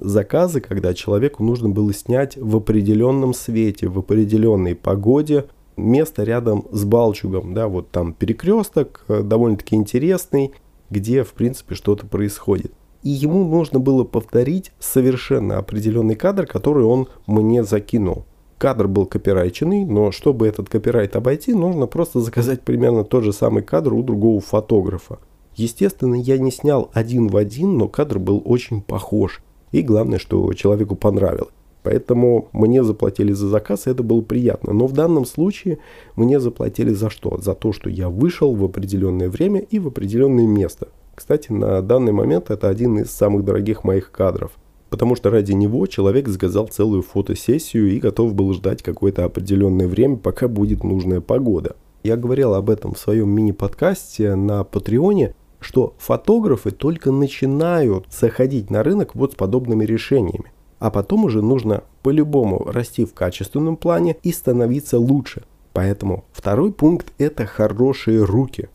заказы, 0.00 0.60
когда 0.60 0.94
человеку 0.94 1.42
нужно 1.42 1.68
было 1.68 1.92
снять 1.92 2.36
в 2.36 2.56
определенном 2.56 3.34
свете, 3.34 3.88
в 3.88 3.98
определенной 3.98 4.74
погоде 4.74 5.46
место 5.76 6.22
рядом 6.22 6.66
с 6.70 6.84
Балчугом, 6.84 7.54
да, 7.54 7.68
вот 7.68 7.90
там 7.90 8.12
перекресток 8.12 9.04
э, 9.08 9.22
довольно-таки 9.22 9.74
интересный, 9.74 10.52
где, 10.90 11.24
в 11.24 11.32
принципе, 11.32 11.74
что-то 11.74 12.06
происходит. 12.06 12.72
И 13.02 13.10
ему 13.10 13.44
нужно 13.44 13.80
было 13.80 14.04
повторить 14.04 14.72
совершенно 14.78 15.58
определенный 15.58 16.14
кадр, 16.14 16.46
который 16.46 16.84
он 16.84 17.08
мне 17.26 17.64
закинул. 17.64 18.24
Кадр 18.56 18.88
был 18.88 19.04
копирайченный, 19.04 19.84
но 19.84 20.10
чтобы 20.10 20.46
этот 20.46 20.68
копирайт 20.68 21.16
обойти, 21.16 21.52
нужно 21.52 21.86
просто 21.86 22.20
заказать 22.20 22.62
примерно 22.62 23.04
тот 23.04 23.24
же 23.24 23.32
самый 23.32 23.62
кадр 23.62 23.92
у 23.92 24.02
другого 24.02 24.40
фотографа. 24.40 25.18
Естественно, 25.56 26.14
я 26.14 26.38
не 26.38 26.50
снял 26.50 26.90
один 26.94 27.28
в 27.28 27.36
один, 27.36 27.76
но 27.76 27.88
кадр 27.88 28.18
был 28.18 28.42
очень 28.44 28.80
похож. 28.80 29.42
И 29.74 29.82
главное, 29.82 30.20
что 30.20 30.52
человеку 30.52 30.94
понравилось. 30.94 31.50
Поэтому 31.82 32.48
мне 32.52 32.84
заплатили 32.84 33.32
за 33.32 33.48
заказ, 33.48 33.88
и 33.88 33.90
это 33.90 34.04
было 34.04 34.20
приятно. 34.20 34.72
Но 34.72 34.86
в 34.86 34.92
данном 34.92 35.24
случае 35.24 35.78
мне 36.14 36.38
заплатили 36.38 36.90
за 36.90 37.10
что? 37.10 37.38
За 37.42 37.54
то, 37.54 37.72
что 37.72 37.90
я 37.90 38.08
вышел 38.08 38.54
в 38.54 38.62
определенное 38.62 39.28
время 39.28 39.62
и 39.62 39.80
в 39.80 39.88
определенное 39.88 40.46
место. 40.46 40.90
Кстати, 41.16 41.50
на 41.50 41.82
данный 41.82 42.12
момент 42.12 42.52
это 42.52 42.68
один 42.68 43.00
из 43.00 43.10
самых 43.10 43.44
дорогих 43.44 43.82
моих 43.82 44.12
кадров. 44.12 44.52
Потому 44.90 45.16
что 45.16 45.30
ради 45.30 45.54
него 45.54 45.88
человек 45.88 46.28
заказал 46.28 46.68
целую 46.68 47.02
фотосессию 47.02 47.90
и 47.90 47.98
готов 47.98 48.32
был 48.32 48.52
ждать 48.52 48.80
какое-то 48.80 49.24
определенное 49.24 49.88
время, 49.88 50.18
пока 50.18 50.46
будет 50.46 50.84
нужная 50.84 51.20
погода. 51.20 51.74
Я 52.04 52.16
говорил 52.16 52.54
об 52.54 52.70
этом 52.70 52.94
в 52.94 52.98
своем 53.00 53.30
мини-подкасте 53.30 54.36
на 54.36 54.62
Патреоне 54.62 55.34
что 55.64 55.94
фотографы 55.96 56.70
только 56.70 57.10
начинают 57.10 58.06
заходить 58.12 58.70
на 58.70 58.82
рынок 58.82 59.14
вот 59.14 59.32
с 59.32 59.34
подобными 59.34 59.84
решениями. 59.84 60.52
А 60.78 60.90
потом 60.90 61.24
уже 61.24 61.40
нужно 61.40 61.84
по-любому 62.02 62.64
расти 62.66 63.06
в 63.06 63.14
качественном 63.14 63.76
плане 63.76 64.16
и 64.22 64.30
становиться 64.30 64.98
лучше. 64.98 65.44
Поэтому 65.72 66.24
второй 66.32 66.70
пункт– 66.70 67.12
это 67.18 67.46
хорошие 67.46 68.22
руки. 68.22 68.68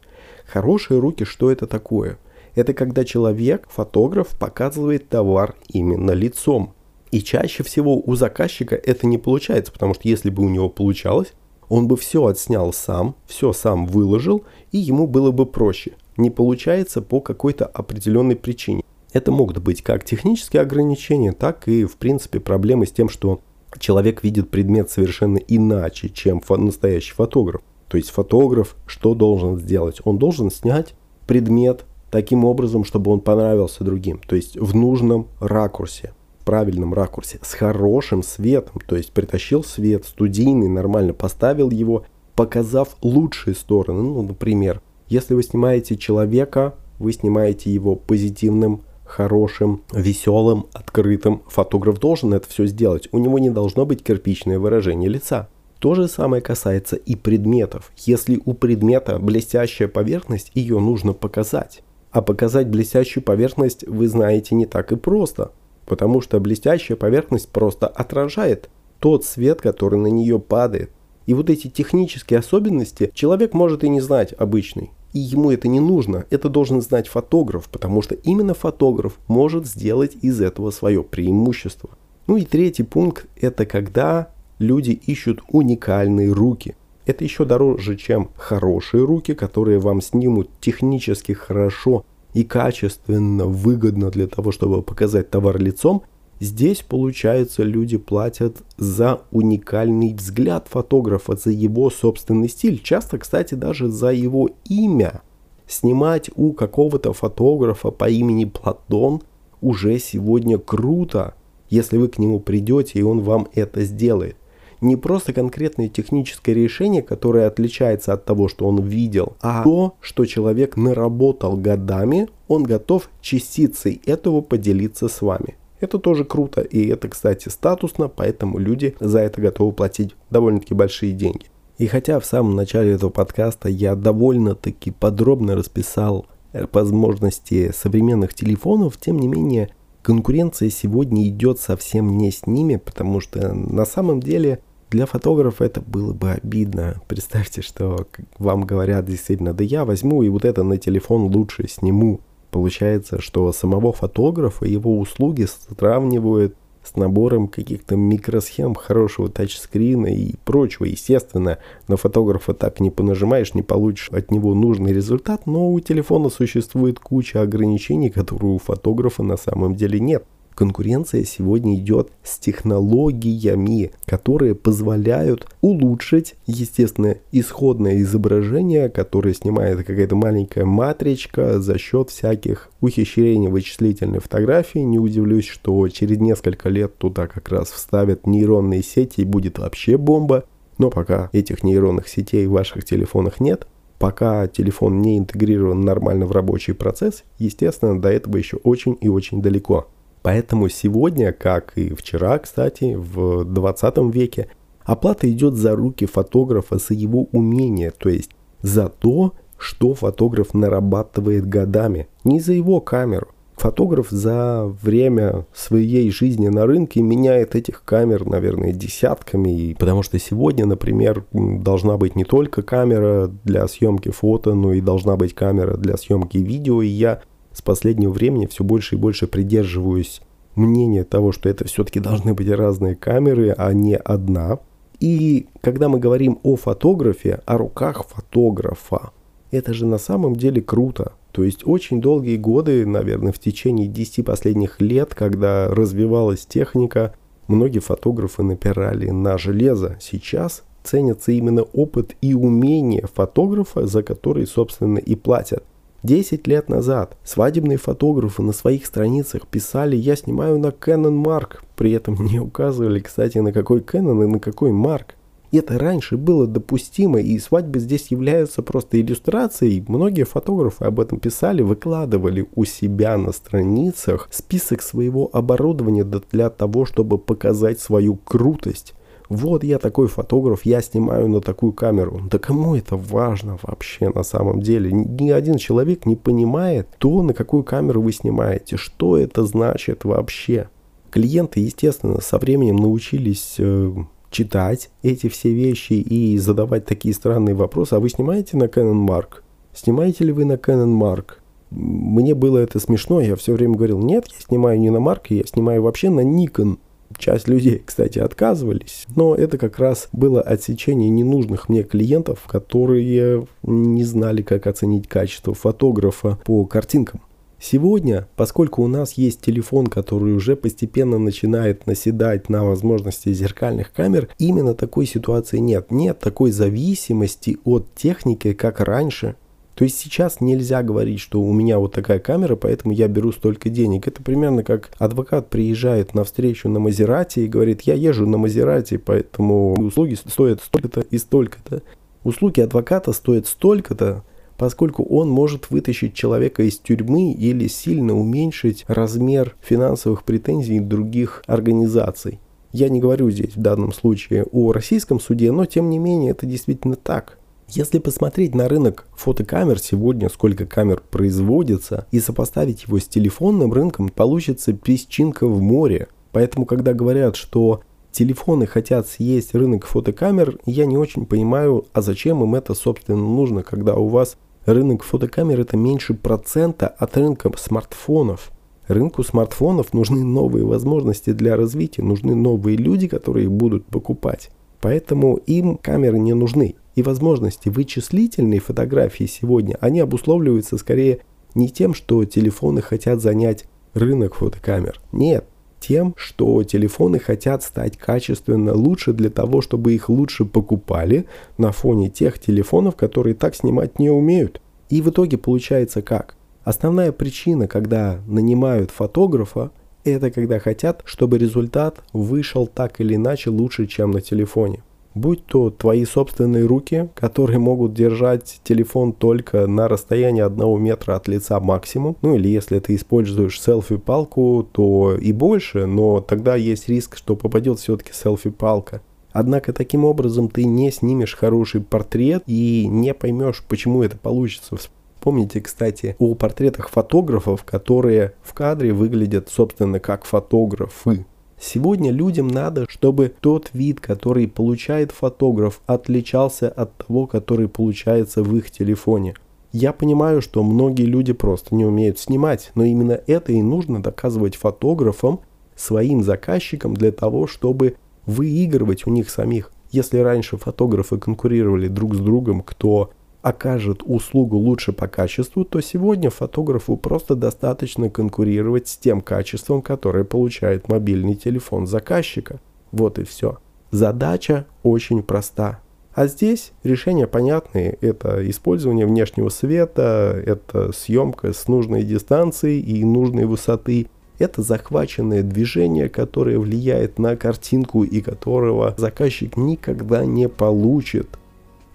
Хорошие 0.48 1.00
руки, 1.00 1.26
что 1.26 1.52
это 1.52 1.68
такое? 1.68 2.18
Это 2.56 2.74
когда 2.74 3.06
человек, 3.06 3.68
фотограф, 3.70 4.30
показывает 4.30 5.08
товар 5.10 5.56
именно 5.68 6.12
лицом. 6.12 6.74
И 7.12 7.22
чаще 7.22 7.64
всего 7.64 8.02
у 8.04 8.16
заказчика 8.16 8.76
это 8.76 9.06
не 9.06 9.20
получается, 9.20 9.72
потому 9.72 9.94
что 9.94 10.08
если 10.08 10.32
бы 10.32 10.44
у 10.44 10.50
него 10.50 10.70
получалось, 10.70 11.34
он 11.70 11.88
бы 11.88 11.98
все 11.98 12.26
отснял 12.26 12.74
сам, 12.74 13.16
все 13.28 13.54
сам 13.54 13.86
выложил, 13.86 14.44
и 14.72 14.80
ему 14.80 15.06
было 15.06 15.30
бы 15.30 15.46
проще 15.46 15.94
не 16.20 16.30
получается 16.30 17.02
по 17.02 17.22
какой-то 17.22 17.66
определенной 17.66 18.36
причине. 18.36 18.84
Это 19.12 19.32
могут 19.32 19.58
быть 19.60 19.82
как 19.82 20.06
технические 20.06 20.62
ограничения, 20.62 21.32
так 21.32 21.68
и, 21.68 21.86
в 21.86 21.98
принципе, 21.98 22.40
проблемы 22.40 22.86
с 22.86 22.92
тем, 22.92 23.10
что 23.10 23.42
человек 23.80 24.24
видит 24.24 24.50
предмет 24.52 24.90
совершенно 24.90 25.38
иначе, 25.38 26.10
чем 26.10 26.40
фо- 26.40 26.58
настоящий 26.58 27.14
фотограф. 27.14 27.62
То 27.88 27.98
есть 27.98 28.12
фотограф 28.12 28.76
что 28.86 29.16
должен 29.16 29.58
сделать? 29.58 30.00
Он 30.04 30.18
должен 30.18 30.52
снять 30.52 30.94
предмет 31.26 31.86
таким 32.12 32.46
образом, 32.46 32.84
чтобы 32.84 33.12
он 33.12 33.20
понравился 33.20 33.84
другим. 33.84 34.20
То 34.28 34.36
есть 34.36 34.58
в 34.58 34.76
нужном 34.76 35.28
ракурсе, 35.40 36.14
правильном 36.46 36.94
ракурсе, 36.94 37.40
с 37.42 37.54
хорошим 37.54 38.24
светом. 38.24 38.82
То 38.88 38.96
есть 38.96 39.12
притащил 39.12 39.64
свет 39.64 40.06
студийный, 40.06 40.68
нормально 40.68 41.14
поставил 41.14 41.72
его, 41.72 42.06
показав 42.36 42.96
лучшие 43.02 43.56
стороны. 43.56 44.02
Ну, 44.02 44.22
например, 44.22 44.82
если 45.10 45.34
вы 45.34 45.44
снимаете 45.44 45.98
человека, 45.98 46.76
вы 47.00 47.14
снимаете 47.14 47.72
его 47.72 47.96
позитивным, 47.96 48.84
хорошим, 49.04 49.82
веселым, 49.92 50.68
открытым. 50.72 51.42
Фотограф 51.48 52.00
должен 52.00 52.34
это 52.34 52.48
все 52.48 52.68
сделать. 52.68 53.10
У 53.12 53.18
него 53.18 53.40
не 53.40 53.50
должно 53.50 53.86
быть 53.86 54.04
кирпичное 54.04 54.60
выражение 54.60 55.10
лица. 55.10 55.50
То 55.80 55.96
же 55.96 56.08
самое 56.08 56.42
касается 56.42 56.96
и 56.96 57.16
предметов. 57.16 57.92
Если 57.98 58.40
у 58.46 58.54
предмета 58.54 59.18
блестящая 59.18 59.88
поверхность, 59.88 60.52
ее 60.54 60.80
нужно 60.80 61.14
показать. 61.14 61.82
А 62.12 62.22
показать 62.22 62.68
блестящую 62.68 63.24
поверхность, 63.24 63.88
вы 63.88 64.08
знаете, 64.08 64.56
не 64.56 64.66
так 64.66 64.92
и 64.92 64.96
просто. 64.96 65.52
Потому 65.86 66.22
что 66.22 66.40
блестящая 66.40 66.98
поверхность 66.98 67.50
просто 67.50 67.88
отражает 67.88 68.70
тот 69.00 69.26
свет, 69.26 69.62
который 69.62 69.98
на 69.98 70.08
нее 70.08 70.40
падает. 70.40 70.92
И 71.26 71.34
вот 71.34 71.50
эти 71.50 71.68
технические 71.68 72.40
особенности 72.40 73.12
человек 73.14 73.54
может 73.54 73.84
и 73.84 73.90
не 73.90 74.02
знать 74.02 74.34
обычный. 74.38 74.92
И 75.14 75.20
ему 75.20 75.52
это 75.52 75.68
не 75.68 75.80
нужно, 75.80 76.26
это 76.30 76.50
должен 76.50 76.82
знать 76.82 77.08
фотограф, 77.08 77.68
потому 77.70 78.02
что 78.02 78.16
именно 78.16 78.54
фотограф 78.54 79.20
может 79.28 79.66
сделать 79.66 80.16
из 80.22 80.40
этого 80.40 80.72
свое 80.72 81.04
преимущество. 81.04 81.90
Ну 82.28 82.38
и 82.38 82.46
третий 82.46 82.84
пункт– 82.84 83.26
это 83.36 83.66
когда 83.66 84.32
люди 84.60 84.92
ищут 84.92 85.42
уникальные 85.48 86.32
руки. 86.32 86.76
Это 87.06 87.24
еще 87.24 87.44
дороже, 87.44 87.96
чем 87.96 88.30
хорошие 88.36 89.04
руки, 89.04 89.34
которые 89.34 89.80
вам 89.80 90.00
снимут 90.00 90.52
технически 90.62 91.32
хорошо 91.32 92.06
и 92.36 92.44
качественно, 92.44 93.46
выгодно 93.46 94.12
для 94.12 94.28
того, 94.28 94.52
чтобы 94.52 94.84
показать 94.84 95.32
товар 95.32 95.60
лицом. 95.60 96.04
Здесь, 96.40 96.82
получается, 96.88 97.64
люди 97.64 97.98
платят 97.98 98.58
за 98.78 99.22
уникальный 99.32 100.14
взгляд 100.14 100.68
фотографа, 100.70 101.36
за 101.36 101.52
его 101.52 101.90
собственный 101.90 102.48
стиль, 102.48 102.82
часто, 102.82 103.18
кстати, 103.18 103.56
даже 103.56 103.90
за 103.90 104.12
его 104.12 104.50
имя. 104.66 105.22
Снимать 105.68 106.30
у 106.36 106.54
какого-то 106.54 107.14
фотографа 107.14 107.92
по 107.92 108.10
имени 108.10 108.46
Платон 108.46 109.22
уже 109.62 110.00
сегодня 110.00 110.58
круто, 110.58 111.34
если 111.70 111.98
вы 111.98 112.08
к 112.08 112.18
нему 112.18 112.40
придете 112.40 113.00
и 113.00 113.04
он 113.04 113.20
вам 113.22 113.48
это 113.54 113.84
сделает 113.84 114.36
не 114.82 114.96
просто 114.96 115.34
конкретное 115.34 115.90
техническое 115.90 116.54
решение, 116.54 117.02
которое 117.02 117.48
отличается 117.48 118.14
от 118.14 118.26
того, 118.26 118.48
что 118.48 118.68
он 118.68 118.82
видел, 118.82 119.34
а 119.42 119.64
то, 119.64 119.96
что 120.00 120.26
человек 120.26 120.78
наработал 120.78 121.58
годами, 121.58 122.30
он 122.48 122.64
готов 122.64 123.10
частицей 123.22 124.02
этого 124.06 124.42
поделиться 124.42 125.08
с 125.08 125.22
вами. 125.22 125.56
Это 125.80 125.98
тоже 125.98 126.26
круто, 126.26 126.62
и 126.62 126.88
это, 126.88 127.08
кстати, 127.08 127.50
статусно, 127.50 128.08
поэтому 128.10 128.58
люди 128.58 128.96
за 129.00 129.20
это 129.20 129.42
готовы 129.42 129.72
платить 129.72 130.16
довольно-таки 130.30 130.74
большие 130.74 131.14
деньги. 131.14 131.48
И 131.78 131.88
хотя 131.88 132.20
в 132.20 132.26
самом 132.26 132.56
начале 132.56 132.92
этого 132.92 133.10
подкаста 133.10 133.70
я 133.70 133.96
довольно-таки 133.96 134.92
подробно 134.92 135.56
расписал 135.56 136.26
возможности 136.74 137.72
современных 137.74 138.34
телефонов, 138.34 138.98
тем 138.98 139.20
не 139.20 139.28
менее 139.28 139.70
конкуренция 140.02 140.70
сегодня 140.70 141.28
идет 141.28 141.60
совсем 141.60 142.18
не 142.18 142.32
с 142.32 142.46
ними, 142.48 142.76
потому 142.76 143.22
что 143.22 143.54
на 143.54 143.86
самом 143.86 144.20
деле 144.20 144.60
для 144.90 145.06
фотографа 145.06 145.64
это 145.64 145.82
было 145.82 146.14
бы 146.14 146.32
обидно. 146.32 147.02
Представьте, 147.08 147.62
что 147.62 148.08
вам 148.38 148.64
говорят 148.64 149.06
действительно, 149.06 149.54
да 149.54 149.64
я 149.64 149.86
возьму 149.86 150.24
и 150.24 150.30
вот 150.30 150.46
это 150.46 150.64
на 150.64 150.78
телефон 150.78 151.34
лучше 151.34 151.68
сниму. 151.70 152.22
Получается, 152.52 153.22
что 153.22 153.52
самого 153.52 153.94
фотографа 153.94 154.66
его 154.66 154.98
услуги 155.00 155.46
сравнивают 155.46 156.56
с 156.84 156.96
набором 156.96 157.48
каких-то 157.48 157.96
микросхем 157.96 158.74
хорошего 158.74 159.30
тачскрина 159.30 160.08
и 160.08 160.36
прочего. 160.46 160.86
Естественно, 160.86 161.60
на 161.88 161.98
фотографа 161.98 162.54
так 162.54 162.80
не 162.80 162.90
понажимаешь, 162.90 163.54
не 163.54 163.62
получишь 163.62 164.10
от 164.12 164.32
него 164.32 164.56
нужный 164.56 164.94
результат, 164.94 165.46
но 165.46 165.70
у 165.72 165.80
телефона 165.80 166.30
существует 166.30 167.00
куча 167.00 167.42
ограничений, 167.42 168.10
которые 168.10 168.54
у 168.54 168.58
фотографа 168.58 169.24
на 169.24 169.38
самом 169.38 169.76
деле 169.76 170.00
нет 170.00 170.26
конкуренция 170.60 171.24
сегодня 171.24 171.76
идет 171.76 172.12
с 172.22 172.38
технологиями, 172.38 173.94
которые 174.04 174.56
позволяют 174.56 175.48
улучшить, 175.62 176.36
естественно, 176.48 177.16
исходное 177.32 178.02
изображение, 178.02 178.90
которое 178.90 179.34
снимает 179.34 179.78
какая-то 179.78 180.18
маленькая 180.18 180.66
матричка 180.66 181.62
за 181.62 181.78
счет 181.78 182.10
всяких 182.10 182.70
ухищрений 182.82 183.48
вычислительной 183.48 184.20
фотографии. 184.20 184.80
Не 184.80 185.00
удивлюсь, 185.00 185.48
что 185.48 185.88
через 185.88 186.18
несколько 186.18 186.68
лет 186.68 186.98
туда 186.98 187.28
как 187.28 187.48
раз 187.48 187.70
вставят 187.70 188.28
нейронные 188.28 188.84
сети 188.84 189.22
и 189.22 189.26
будет 189.26 189.60
вообще 189.60 189.96
бомба. 189.96 190.44
Но 190.78 190.90
пока 190.90 191.30
этих 191.32 191.64
нейронных 191.64 192.10
сетей 192.10 192.48
в 192.48 192.52
ваших 192.52 192.84
телефонах 192.84 193.40
нет, 193.40 193.66
пока 193.98 194.46
телефон 194.50 195.02
не 195.02 195.18
интегрирован 195.18 195.80
нормально 195.80 196.26
в 196.26 196.34
рабочий 196.34 196.74
процесс, 196.74 197.24
естественно, 197.38 197.98
до 198.02 198.10
этого 198.12 198.36
еще 198.36 198.58
очень 198.58 198.98
и 199.00 199.08
очень 199.08 199.42
далеко. 199.42 199.88
Поэтому 200.30 200.70
сегодня, 200.70 201.34
как 201.34 201.72
и 201.76 201.96
вчера, 201.96 202.38
кстати, 202.38 202.94
в 202.94 203.46
20 203.46 204.14
веке, 204.14 204.48
оплата 204.84 205.28
идет 205.28 205.56
за 205.56 205.76
руки 205.76 206.06
фотографа 206.06 206.78
за 206.78 206.94
его 206.94 207.24
умение, 207.32 207.90
то 207.90 208.10
есть 208.10 208.30
за 208.62 208.90
то, 208.90 209.34
что 209.58 209.96
фотограф 209.96 210.54
нарабатывает 210.54 211.50
годами, 211.50 212.10
не 212.24 212.40
за 212.40 212.54
его 212.54 212.80
камеру. 212.80 213.30
Фотограф 213.56 214.12
за 214.12 214.72
время 214.84 215.48
своей 215.52 216.12
жизни 216.12 216.48
на 216.48 216.68
рынке 216.68 217.02
меняет 217.02 217.56
этих 217.56 217.84
камер, 217.84 218.28
наверное, 218.28 218.72
десятками, 218.72 219.50
и 219.50 219.74
потому 219.74 220.04
что 220.04 220.20
сегодня, 220.20 220.68
например, 220.68 221.26
должна 221.34 221.98
быть 221.98 222.16
не 222.16 222.24
только 222.24 222.62
камера 222.62 223.32
для 223.46 223.68
съемки 223.68 224.10
фото, 224.10 224.54
но 224.54 224.74
и 224.74 224.82
должна 224.82 225.16
быть 225.16 225.34
камера 225.34 225.76
для 225.76 225.98
съемки 225.98 226.38
видео, 226.38 226.84
и 226.84 226.88
я 226.88 227.22
с 227.54 227.62
последнего 227.62 228.12
времени 228.12 228.46
все 228.46 228.64
больше 228.64 228.96
и 228.96 228.98
больше 228.98 229.28
придерживаюсь 229.28 230.22
мнения 230.56 231.04
того, 231.04 231.32
что 231.32 231.50
это 231.50 231.66
все-таки 231.66 232.00
должны 232.00 232.34
быть 232.34 232.50
разные 232.50 232.96
камеры, 232.96 233.54
а 233.58 233.74
не 233.74 233.96
одна. 233.96 234.60
И 235.00 235.48
когда 235.62 235.88
мы 235.90 236.00
говорим 236.00 236.40
о 236.44 236.56
фотографе, 236.56 237.42
о 237.46 237.58
руках 237.58 238.06
фотографа, 238.08 239.12
это 239.52 239.74
же 239.74 239.86
на 239.86 239.98
самом 239.98 240.36
деле 240.36 240.62
круто. 240.62 241.14
То 241.32 241.44
есть 241.44 241.66
очень 241.66 242.02
долгие 242.02 242.38
годы, 242.38 242.86
наверное, 242.86 243.32
в 243.32 243.40
течение 243.40 243.88
10 243.88 244.26
последних 244.26 244.82
лет, 244.82 245.16
когда 245.16 245.70
развивалась 245.70 246.46
техника, 246.46 247.14
многие 247.48 247.80
фотографы 247.80 248.44
напирали 248.44 249.10
на 249.10 249.38
железо. 249.38 249.98
Сейчас 250.02 250.64
ценится 250.84 251.32
именно 251.32 251.64
опыт 251.64 252.16
и 252.22 252.34
умение 252.34 253.06
фотографа, 253.14 253.86
за 253.86 254.04
который, 254.04 254.48
собственно, 254.48 254.98
и 254.98 255.16
платят. 255.16 255.64
10 256.04 256.48
лет 256.48 256.70
назад 256.70 257.18
свадебные 257.24 257.78
фотографы 257.78 258.42
на 258.42 258.54
своих 258.54 258.86
страницах 258.86 259.48
писали 259.48 259.96
«Я 259.96 260.16
снимаю 260.16 260.58
на 260.58 260.68
Canon 260.68 261.24
Mark», 261.24 261.58
при 261.76 261.92
этом 261.92 262.16
не 262.26 262.40
указывали, 262.40 263.00
кстати, 263.00 263.38
на 263.40 263.52
какой 263.52 263.82
Canon 263.82 264.24
и 264.24 264.28
на 264.28 264.40
какой 264.40 264.72
Mark. 264.72 265.16
Это 265.52 265.80
раньше 265.80 266.16
было 266.16 266.46
допустимо, 266.46 267.20
и 267.20 267.40
свадьбы 267.40 267.80
здесь 267.80 268.12
являются 268.12 268.62
просто 268.62 269.02
иллюстрацией. 269.02 269.84
Многие 269.88 270.24
фотографы 270.24 270.86
об 270.86 271.00
этом 271.00 271.20
писали, 271.20 271.64
выкладывали 271.64 272.48
у 272.56 272.66
себя 272.66 273.18
на 273.18 273.32
страницах 273.32 274.30
список 274.32 274.84
своего 274.84 275.28
оборудования 275.34 276.04
для 276.04 276.52
того, 276.52 276.86
чтобы 276.86 277.18
показать 277.18 277.80
свою 277.80 278.16
крутость. 278.16 278.94
Вот 279.30 279.64
я 279.64 279.78
такой 279.78 280.08
фотограф, 280.08 280.66
я 280.66 280.82
снимаю 280.82 281.30
на 281.30 281.40
такую 281.40 281.72
камеру. 281.72 282.20
Да 282.30 282.40
кому 282.40 282.76
это 282.76 282.98
важно 282.98 283.60
вообще 283.62 284.10
на 284.10 284.24
самом 284.24 284.60
деле? 284.60 284.92
Ни 284.92 285.30
один 285.30 285.58
человек 285.58 286.08
не 286.08 286.16
понимает 286.16 286.88
то, 286.98 287.22
на 287.22 287.36
какую 287.36 287.64
камеру 287.64 288.02
вы 288.02 288.12
снимаете, 288.12 288.76
что 288.76 289.18
это 289.18 289.46
значит 289.46 290.04
вообще. 290.04 290.70
Клиенты, 291.12 291.60
естественно, 291.60 292.22
со 292.22 292.40
временем 292.40 292.78
научились 292.78 293.56
э, 293.60 293.94
читать 294.32 294.90
эти 295.04 295.30
все 295.30 295.54
вещи 295.54 295.94
и 295.94 296.38
задавать 296.40 296.86
такие 296.86 297.14
странные 297.14 297.54
вопросы. 297.54 297.94
А 297.94 298.00
вы 298.00 298.10
снимаете 298.10 298.58
на 298.58 298.64
Canon 298.64 299.08
Mark? 299.08 299.44
Снимаете 299.74 300.26
ли 300.26 300.32
вы 300.32 300.46
на 300.46 300.54
Canon 300.54 300.98
Mark? 301.00 301.34
Мне 301.70 302.34
было 302.34 302.58
это 302.58 302.80
смешно, 302.80 303.22
я 303.22 303.36
все 303.36 303.54
время 303.54 303.76
говорил, 303.76 304.00
нет, 304.00 304.26
я 304.28 304.40
снимаю 304.40 304.80
не 304.80 304.90
на 304.90 304.98
Mark, 304.98 305.26
я 305.30 305.46
снимаю 305.46 305.84
вообще 305.84 306.10
на 306.10 306.22
Nikon. 306.22 306.80
Часть 307.18 307.48
людей, 307.48 307.82
кстати, 307.86 308.20
отказывались, 308.20 309.06
но 309.16 309.36
это 309.36 309.58
как 309.58 309.80
раз 309.80 310.10
было 310.12 310.42
отсечение 310.42 311.10
ненужных 311.10 311.68
мне 311.68 311.84
клиентов, 311.84 312.44
которые 312.48 313.48
не 313.64 314.04
знали, 314.04 314.42
как 314.42 314.68
оценить 314.68 315.08
качество 315.08 315.54
фотографа 315.54 316.40
по 316.46 316.66
картинкам. 316.66 317.22
Сегодня, 317.62 318.26
поскольку 318.38 318.84
у 318.84 318.88
нас 318.88 319.14
есть 319.14 319.42
телефон, 319.42 319.88
который 319.88 320.34
уже 320.34 320.56
постепенно 320.56 321.18
начинает 321.18 321.88
наседать 321.88 322.48
на 322.48 322.64
возможности 322.64 323.34
зеркальных 323.34 323.92
камер, 323.92 324.30
именно 324.38 324.74
такой 324.74 325.06
ситуации 325.06 325.58
нет. 325.58 325.92
Нет 325.92 326.20
такой 326.20 326.52
зависимости 326.52 327.58
от 327.66 327.94
техники, 327.96 328.54
как 328.54 328.80
раньше. 328.80 329.36
То 329.80 329.86
есть 329.86 329.98
сейчас 329.98 330.42
нельзя 330.42 330.84
говорить, 330.84 331.22
что 331.22 331.42
у 331.42 331.54
меня 331.54 331.80
вот 331.80 331.94
такая 331.94 332.20
камера, 332.20 332.58
поэтому 332.58 332.94
я 332.94 333.08
беру 333.08 333.32
столько 333.32 333.70
денег. 333.70 334.10
Это 334.10 334.22
примерно 334.22 334.62
как 334.62 334.92
адвокат 334.98 335.50
приезжает 335.50 336.14
на 336.14 336.26
встречу 336.26 336.68
на 336.68 336.80
Мазерате 336.82 337.46
и 337.46 337.48
говорит, 337.48 337.84
я 337.84 337.94
езжу 337.94 338.28
на 338.28 338.38
Мазерате, 338.38 339.00
поэтому 339.00 339.72
услуги 339.76 340.16
стоят 340.16 340.60
столько-то 340.60 341.00
и 341.10 341.18
столько-то. 341.18 341.82
Услуги 342.26 342.60
адвоката 342.60 343.14
стоят 343.14 343.48
столько-то, 343.48 344.26
поскольку 344.58 345.04
он 345.04 345.30
может 345.30 345.72
вытащить 345.72 346.14
человека 346.14 346.64
из 346.64 346.78
тюрьмы 346.78 347.32
или 347.32 347.68
сильно 347.68 348.20
уменьшить 348.20 348.84
размер 348.90 349.56
финансовых 349.62 350.26
претензий 350.26 350.82
других 350.82 351.42
организаций. 351.48 352.42
Я 352.74 352.90
не 352.90 353.00
говорю 353.00 353.32
здесь 353.32 353.56
в 353.56 353.62
данном 353.62 353.94
случае 353.94 354.44
о 354.52 354.74
российском 354.74 355.22
суде, 355.22 355.54
но 355.54 355.64
тем 355.64 355.90
не 355.90 356.00
менее 356.00 356.32
это 356.32 356.46
действительно 356.46 356.98
так. 356.98 357.39
Если 357.72 358.00
посмотреть 358.00 358.56
на 358.56 358.68
рынок 358.68 359.06
фотокамер 359.16 359.78
сегодня, 359.78 360.30
сколько 360.30 360.66
камер 360.66 361.04
производится, 361.12 362.08
и 362.10 362.20
сопоставить 362.20 362.86
его 362.86 362.98
с 362.98 363.06
телефонным 363.06 363.72
рынком, 363.72 364.10
получится 364.10 364.74
песчинка 364.74 365.48
в 365.48 365.62
море. 365.62 366.08
Поэтому, 366.32 366.66
когда 366.66 366.94
говорят, 366.94 367.36
что 367.36 367.82
телефоны 368.12 368.66
хотят 368.66 369.08
съесть 369.08 369.54
рынок 369.54 369.86
фотокамер, 369.86 370.58
я 370.66 370.88
не 370.88 370.98
очень 370.98 371.28
понимаю, 371.28 371.86
а 371.94 372.02
зачем 372.02 372.44
им 372.44 372.56
это, 372.56 372.74
собственно, 372.74 373.20
нужно, 373.20 373.62
когда 373.62 373.94
у 373.94 374.08
вас 374.08 374.38
рынок 374.66 375.04
фотокамер 375.04 375.60
это 375.60 375.78
меньше 375.78 376.16
процента 376.16 376.88
от 376.88 377.16
рынка 377.18 377.52
смартфонов. 377.56 378.52
Рынку 378.88 379.22
смартфонов 379.22 379.94
нужны 379.94 380.24
новые 380.24 380.66
возможности 380.66 381.34
для 381.34 381.56
развития, 381.56 382.02
нужны 382.02 382.34
новые 382.34 382.78
люди, 382.78 383.08
которые 383.08 383.48
будут 383.48 383.86
покупать. 383.86 384.50
Поэтому 384.82 385.36
им 385.36 385.78
камеры 385.78 386.20
не 386.20 386.34
нужны. 386.34 386.76
И 386.96 387.04
возможности 387.04 387.70
вычислительной 387.70 388.60
фотографии 388.60 389.26
сегодня, 389.26 389.78
они 389.80 390.00
обусловливаются 390.00 390.78
скорее 390.78 391.20
не 391.56 391.70
тем, 391.70 391.94
что 391.94 392.26
телефоны 392.26 392.82
хотят 392.82 393.22
занять 393.22 393.66
рынок 393.94 394.36
фотокамер. 394.36 395.00
Нет, 395.12 395.46
тем, 395.80 396.14
что 396.18 396.64
телефоны 396.64 397.20
хотят 397.20 397.64
стать 397.64 397.98
качественно 397.98 398.74
лучше 398.74 399.14
для 399.14 399.30
того, 399.30 399.62
чтобы 399.62 399.94
их 399.94 400.10
лучше 400.10 400.46
покупали 400.46 401.26
на 401.58 401.72
фоне 401.72 402.10
тех 402.10 402.40
телефонов, 402.40 402.96
которые 402.96 403.34
так 403.34 403.56
снимать 403.56 404.00
не 404.00 404.10
умеют. 404.10 404.62
И 404.90 405.02
в 405.02 405.10
итоге 405.10 405.38
получается 405.38 406.02
как? 406.02 406.36
Основная 406.64 407.12
причина, 407.12 407.68
когда 407.68 408.20
нанимают 408.28 408.92
фотографа, 408.92 409.72
это 410.04 410.32
когда 410.32 410.60
хотят, 410.60 411.02
чтобы 411.06 411.38
результат 411.38 412.04
вышел 412.14 412.68
так 412.68 413.00
или 413.02 413.16
иначе 413.16 413.50
лучше, 413.50 413.88
чем 413.88 414.12
на 414.12 414.22
телефоне. 414.22 414.84
Будь 415.16 415.46
то 415.46 415.72
твои 415.72 416.06
собственные 416.06 416.66
руки, 416.66 417.10
которые 417.16 417.58
могут 417.58 417.94
держать 417.94 418.62
телефон 418.64 419.12
только 419.12 419.66
на 419.66 419.88
расстоянии 419.88 420.42
одного 420.42 420.78
метра 420.78 421.16
от 421.16 421.28
лица 421.28 421.60
максимум, 421.60 422.16
ну 422.22 422.36
или 422.36 422.48
если 422.48 422.80
ты 422.80 422.96
используешь 422.96 423.60
селфи-палку, 423.60 424.68
то 424.72 425.18
и 425.20 425.34
больше, 425.34 425.88
но 425.88 426.22
тогда 426.22 426.56
есть 426.56 426.88
риск, 426.88 427.18
что 427.18 427.36
попадет 427.36 427.80
все-таки 427.80 428.14
селфи-палка. 428.14 429.02
Однако 429.32 429.74
таким 429.74 430.06
образом 430.06 430.48
ты 430.48 430.64
не 430.64 430.92
снимешь 430.92 431.36
хороший 431.36 431.82
портрет 431.82 432.44
и 432.46 432.88
не 432.88 433.14
поймешь, 433.14 433.64
почему 433.68 434.04
это 434.04 434.18
получится. 434.18 434.78
Помните, 435.22 435.62
кстати, 435.62 436.16
о 436.20 436.34
портретах 436.36 436.90
фотографов, 436.90 437.64
которые 437.64 438.34
в 438.42 438.54
кадре 438.54 438.94
выглядят, 438.94 439.50
собственно, 439.50 440.00
как 440.00 440.26
фотографы. 440.26 441.26
Сегодня 441.60 442.12
людям 442.12 442.48
надо, 442.48 442.86
чтобы 442.88 443.34
тот 443.42 443.72
вид, 443.74 444.00
который 444.00 444.48
получает 444.48 445.12
фотограф, 445.12 445.82
отличался 445.86 446.70
от 446.70 446.96
того, 446.96 447.28
который 447.28 447.68
получается 447.68 448.44
в 448.44 448.56
их 448.56 448.72
телефоне. 448.72 449.36
Я 449.74 449.92
понимаю, 449.92 450.42
что 450.42 450.64
многие 450.64 451.04
люди 451.04 451.34
просто 451.34 451.76
не 451.76 451.86
умеют 451.86 452.18
снимать, 452.18 452.72
но 452.76 452.86
именно 452.86 453.20
это 453.28 453.52
и 453.52 453.62
нужно 453.62 454.02
доказывать 454.02 454.56
фотографам, 454.56 455.42
своим 455.76 456.24
заказчикам 456.24 456.94
для 456.94 457.12
того, 457.12 457.46
чтобы 457.46 457.96
выигрывать 458.26 459.06
у 459.06 459.12
них 459.12 459.30
самих. 459.30 459.72
Если 459.92 460.20
раньше 460.20 460.58
фотографы 460.58 461.18
конкурировали 461.18 461.88
друг 461.88 462.16
с 462.16 462.20
другом, 462.20 462.62
кто 462.62 463.12
окажет 463.42 464.02
услугу 464.04 464.58
лучше 464.58 464.92
по 464.92 465.08
качеству, 465.08 465.64
то 465.64 465.82
сегодня 465.82 466.30
фотографу 466.30 466.98
просто 466.98 467.36
достаточно 467.36 468.10
конкурировать 468.10 468.88
с 468.88 468.98
тем 468.98 469.22
качеством, 469.22 469.82
которое 469.82 470.24
получает 470.24 470.90
мобильный 470.90 471.36
телефон 471.36 471.88
заказчика. 471.88 472.60
Вот 472.92 473.20
и 473.20 473.24
все. 473.24 473.60
Задача 473.92 474.66
очень 474.84 475.24
проста. 475.24 475.80
А 476.14 476.28
здесь 476.28 476.74
решения 476.84 477.28
понятные. 477.28 477.98
Это 478.02 478.48
использование 478.50 479.06
внешнего 479.06 479.50
света, 479.50 480.42
это 480.46 480.92
съемка 480.92 481.54
с 481.54 481.68
нужной 481.68 482.04
дистанции 482.04 482.80
и 482.80 483.06
нужной 483.06 483.46
высоты. 483.46 484.08
Это 484.38 484.62
захваченное 484.62 485.44
движение, 485.44 486.10
которое 486.10 486.60
влияет 486.60 487.20
на 487.20 487.36
картинку 487.36 488.04
и 488.04 488.22
которого 488.22 488.96
заказчик 488.98 489.56
никогда 489.58 490.26
не 490.26 490.50
получит. 490.50 491.38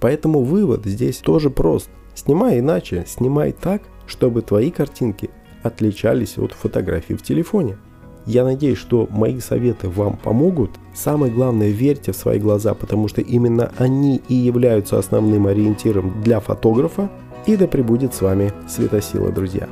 Поэтому 0.04 0.42
вывод 0.42 0.84
здесь 0.84 1.16
тоже 1.16 1.48
прост. 1.48 1.88
Снимай 2.14 2.58
иначе, 2.58 3.04
снимай 3.06 3.52
так, 3.52 3.80
чтобы 4.04 4.42
твои 4.42 4.70
картинки 4.70 5.30
отличались 5.62 6.36
от 6.36 6.52
фотографий 6.52 7.14
в 7.14 7.22
телефоне. 7.22 7.78
Я 8.26 8.44
надеюсь, 8.44 8.76
что 8.76 9.08
мои 9.10 9.40
советы 9.40 9.88
вам 9.88 10.18
помогут. 10.18 10.72
Самое 10.92 11.32
главное, 11.32 11.70
верьте 11.70 12.12
в 12.12 12.16
свои 12.16 12.38
глаза, 12.38 12.74
потому 12.74 13.08
что 13.08 13.22
именно 13.22 13.72
они 13.78 14.20
и 14.28 14.34
являются 14.34 14.98
основным 14.98 15.46
ориентиром 15.46 16.20
для 16.22 16.38
фотографа. 16.38 17.10
И 17.46 17.56
да 17.56 17.66
пребудет 17.66 18.12
с 18.12 18.20
вами 18.20 18.52
светосила, 18.68 19.32
друзья. 19.32 19.70